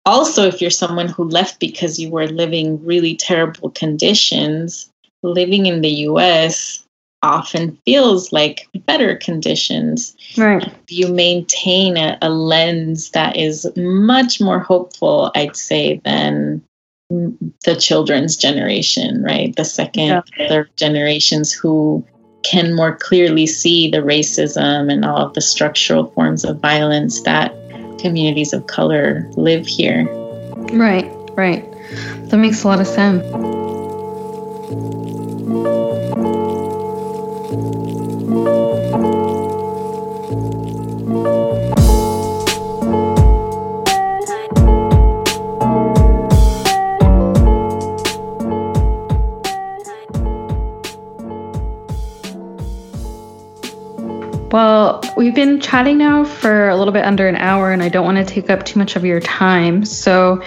also, 0.06 0.48
if 0.48 0.62
you're 0.62 0.70
someone 0.70 1.08
who 1.08 1.24
left 1.24 1.60
because 1.60 2.00
you 2.00 2.10
were 2.10 2.28
living 2.28 2.84
really 2.86 3.16
terrible 3.16 3.72
conditions, 3.72 4.90
living 5.24 5.66
in 5.66 5.82
the 5.82 5.90
US 6.10 6.85
often 7.26 7.78
feels 7.86 8.32
like 8.32 8.68
better 8.86 9.16
conditions. 9.16 10.16
Right. 10.38 10.72
You 10.88 11.08
maintain 11.08 11.98
a, 11.98 12.18
a 12.22 12.30
lens 12.30 13.12
that 13.12 13.36
is 13.36 13.70
much 13.76 14.40
more 14.40 14.60
hopeful, 14.60 15.32
I'd 15.36 15.56
say, 15.56 16.02
than 16.06 16.62
the 17.10 17.76
children's 17.80 18.36
generation, 18.36 19.24
right? 19.24 19.56
The 19.56 19.66
second, 19.66 20.24
yeah. 20.38 20.48
third 20.48 20.70
generations 20.78 21.52
who 21.52 22.06
can 22.44 22.76
more 22.76 22.96
clearly 22.96 23.48
see 23.48 23.90
the 23.90 23.98
racism 23.98 24.92
and 24.92 25.04
all 25.04 25.18
of 25.18 25.34
the 25.34 25.42
structural 25.42 26.06
forms 26.12 26.46
of 26.46 26.60
violence 26.60 27.22
that 27.24 27.54
communities 28.00 28.54
of 28.54 28.68
color 28.68 29.28
live 29.36 29.66
here. 29.66 30.08
Right, 30.72 31.10
right. 31.32 31.66
That 32.30 32.38
makes 32.38 32.64
a 32.64 32.68
lot 32.68 32.82
of 32.82 32.88
sense. 32.88 33.65
We've 55.26 55.34
been 55.34 55.60
chatting 55.60 55.98
now 55.98 56.24
for 56.24 56.70
a 56.70 56.76
little 56.76 56.94
bit 56.94 57.04
under 57.04 57.28
an 57.28 57.36
hour, 57.36 57.72
and 57.72 57.82
I 57.82 57.90
don't 57.90 58.06
want 58.06 58.20
to 58.20 58.24
take 58.24 58.52
up 58.52 58.64
too 58.64 58.78
much 58.78 58.96
of 58.96 59.04
your 59.04 59.20
time. 59.20 59.84
So, 59.84 60.44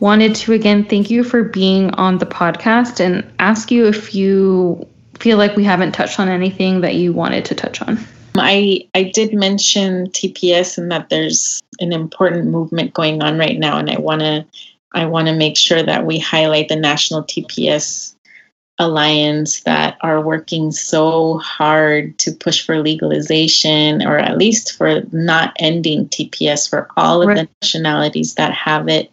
wanted 0.00 0.34
to 0.34 0.52
again 0.52 0.84
thank 0.84 1.10
you 1.10 1.22
for 1.22 1.44
being 1.44 1.92
on 1.92 2.18
the 2.18 2.26
podcast 2.26 2.98
and 2.98 3.24
ask 3.38 3.70
you 3.70 3.86
if 3.86 4.16
you 4.16 4.84
feel 5.20 5.38
like 5.38 5.54
we 5.54 5.62
haven't 5.62 5.92
touched 5.92 6.18
on 6.18 6.28
anything 6.28 6.80
that 6.80 6.96
you 6.96 7.12
wanted 7.12 7.44
to 7.44 7.54
touch 7.54 7.80
on. 7.82 7.98
Um, 7.98 8.06
I 8.40 8.88
I 8.96 9.04
did 9.14 9.32
mention 9.32 10.08
TPS 10.08 10.76
and 10.76 10.90
that 10.90 11.08
there's 11.08 11.62
an 11.78 11.92
important 11.92 12.48
movement 12.48 12.94
going 12.94 13.22
on 13.22 13.38
right 13.38 13.56
now, 13.56 13.78
and 13.78 13.88
I 13.88 14.00
want 14.00 14.22
to 14.22 14.44
I 14.90 15.06
want 15.06 15.28
to 15.28 15.36
make 15.36 15.56
sure 15.56 15.84
that 15.84 16.04
we 16.04 16.18
highlight 16.18 16.66
the 16.66 16.74
national 16.74 17.22
TPS 17.22 18.15
alliance 18.78 19.60
that 19.62 19.96
are 20.02 20.20
working 20.20 20.70
so 20.70 21.38
hard 21.38 22.18
to 22.18 22.32
push 22.32 22.64
for 22.64 22.80
legalization 22.80 24.06
or 24.06 24.18
at 24.18 24.36
least 24.36 24.76
for 24.76 25.02
not 25.12 25.56
ending 25.58 26.08
TPS 26.08 26.68
for 26.68 26.88
all 26.96 27.22
of 27.22 27.28
right. 27.28 27.36
the 27.36 27.48
nationalities 27.62 28.34
that 28.34 28.52
have 28.52 28.88
it. 28.88 29.10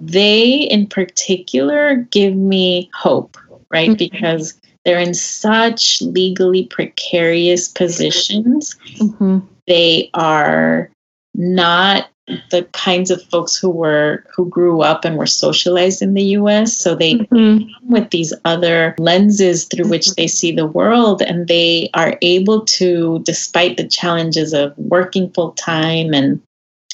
They, 0.00 0.62
in 0.62 0.86
particular, 0.86 1.96
give 2.10 2.34
me 2.34 2.90
hope, 2.92 3.36
right? 3.70 3.90
Mm-hmm. 3.90 4.16
Because 4.16 4.60
they're 4.84 4.98
in 4.98 5.14
such 5.14 6.02
legally 6.02 6.66
precarious 6.66 7.68
positions. 7.68 8.76
Mm-hmm. 8.96 9.38
They 9.66 10.10
are 10.14 10.90
not 11.34 12.08
the 12.50 12.66
kinds 12.72 13.10
of 13.10 13.22
folks 13.24 13.54
who 13.54 13.68
were 13.68 14.24
who 14.34 14.48
grew 14.48 14.80
up 14.80 15.04
and 15.04 15.18
were 15.18 15.26
socialized 15.26 16.00
in 16.00 16.14
the 16.14 16.22
US 16.38 16.74
so 16.74 16.94
they 16.94 17.14
mm-hmm. 17.14 17.92
with 17.92 18.10
these 18.10 18.32
other 18.44 18.94
lenses 18.98 19.64
through 19.64 19.88
which 19.88 20.14
they 20.14 20.26
see 20.26 20.50
the 20.50 20.66
world 20.66 21.20
and 21.20 21.48
they 21.48 21.90
are 21.92 22.16
able 22.22 22.64
to 22.64 23.20
despite 23.24 23.76
the 23.76 23.86
challenges 23.86 24.54
of 24.54 24.76
working 24.78 25.30
full 25.30 25.52
time 25.52 26.14
and 26.14 26.40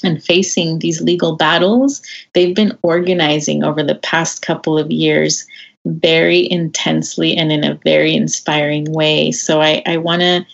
and 0.03 0.23
facing 0.23 0.79
these 0.79 1.01
legal 1.01 1.37
battles 1.37 2.01
they've 2.33 2.55
been 2.55 2.77
organizing 2.81 3.63
over 3.63 3.83
the 3.83 3.95
past 3.95 4.41
couple 4.41 4.77
of 4.77 4.91
years 4.91 5.47
very 5.85 6.49
intensely 6.51 7.35
and 7.35 7.51
in 7.51 7.63
a 7.63 7.79
very 7.83 8.15
inspiring 8.15 8.85
way. 8.91 9.31
So 9.31 9.61
i 9.61 9.81
i 9.85 9.97
want 9.97 10.21
to 10.21 10.45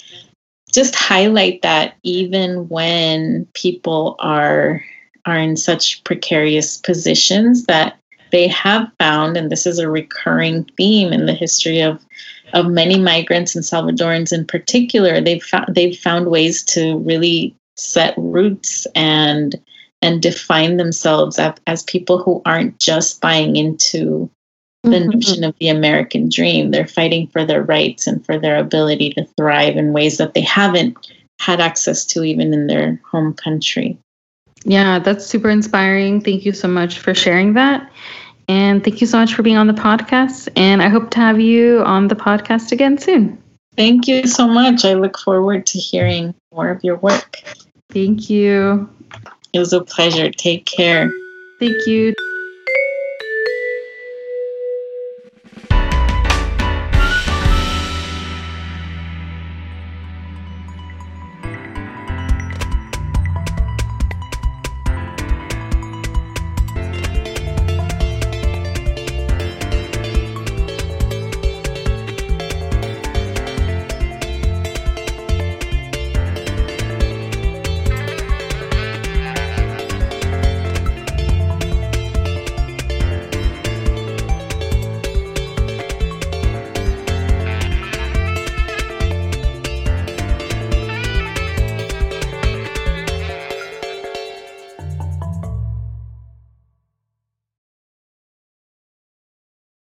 just 0.77 0.93
highlight 0.93 1.63
that 1.63 1.95
even 2.03 2.69
when 2.69 3.47
people 3.55 4.15
are 4.19 4.83
are 5.25 5.39
in 5.39 5.57
such 5.57 6.03
precarious 6.03 6.77
positions 6.77 7.65
that 7.65 7.97
they 8.31 8.47
have 8.47 8.87
found 8.99 9.35
and 9.35 9.51
this 9.51 9.65
is 9.65 9.79
a 9.79 9.89
recurring 9.89 10.63
theme 10.77 11.11
in 11.11 11.25
the 11.25 11.33
history 11.33 11.81
of 11.81 12.05
of 12.53 12.67
many 12.67 12.99
migrants 12.99 13.55
and 13.55 13.65
Salvadorans 13.65 14.31
in 14.31 14.45
particular 14.45 15.19
they've 15.19 15.43
found 15.43 15.73
they've 15.73 15.97
found 15.97 16.29
ways 16.29 16.63
to 16.65 16.99
really 16.99 17.55
set 17.75 18.13
roots 18.15 18.85
and 18.93 19.59
and 20.03 20.21
define 20.21 20.77
themselves 20.77 21.39
as, 21.39 21.55
as 21.65 21.81
people 21.85 22.21
who 22.21 22.39
aren't 22.45 22.77
just 22.77 23.19
buying 23.19 23.55
into 23.55 24.29
the 24.89 24.97
mm-hmm. 24.97 25.09
notion 25.09 25.43
of 25.43 25.55
the 25.59 25.69
American 25.69 26.29
dream. 26.29 26.71
They're 26.71 26.87
fighting 26.87 27.27
for 27.27 27.45
their 27.45 27.63
rights 27.63 28.07
and 28.07 28.25
for 28.25 28.39
their 28.39 28.57
ability 28.57 29.11
to 29.11 29.25
thrive 29.37 29.77
in 29.77 29.93
ways 29.93 30.17
that 30.17 30.33
they 30.33 30.41
haven't 30.41 30.97
had 31.39 31.59
access 31.59 32.05
to 32.05 32.23
even 32.23 32.53
in 32.53 32.67
their 32.67 32.99
home 33.09 33.33
country. 33.33 33.97
Yeah, 34.63 34.99
that's 34.99 35.25
super 35.25 35.49
inspiring. 35.49 36.21
Thank 36.21 36.45
you 36.45 36.51
so 36.51 36.67
much 36.67 36.99
for 36.99 37.13
sharing 37.13 37.53
that. 37.53 37.89
And 38.49 38.83
thank 38.83 39.01
you 39.01 39.07
so 39.07 39.17
much 39.17 39.33
for 39.33 39.43
being 39.43 39.57
on 39.57 39.67
the 39.67 39.73
podcast. 39.73 40.49
And 40.55 40.81
I 40.81 40.89
hope 40.89 41.09
to 41.11 41.19
have 41.19 41.39
you 41.39 41.83
on 41.83 42.07
the 42.07 42.15
podcast 42.15 42.71
again 42.71 42.97
soon. 42.97 43.41
Thank 43.75 44.07
you 44.07 44.25
so 44.25 44.47
much. 44.47 44.85
I 44.85 44.93
look 44.93 45.17
forward 45.19 45.65
to 45.67 45.79
hearing 45.79 46.33
more 46.51 46.69
of 46.69 46.83
your 46.83 46.97
work. 46.97 47.37
Thank 47.91 48.29
you. 48.29 48.89
It 49.53 49.59
was 49.59 49.73
a 49.73 49.81
pleasure. 49.81 50.31
Take 50.31 50.65
care. 50.65 51.11
Thank 51.59 51.85
you. 51.87 52.13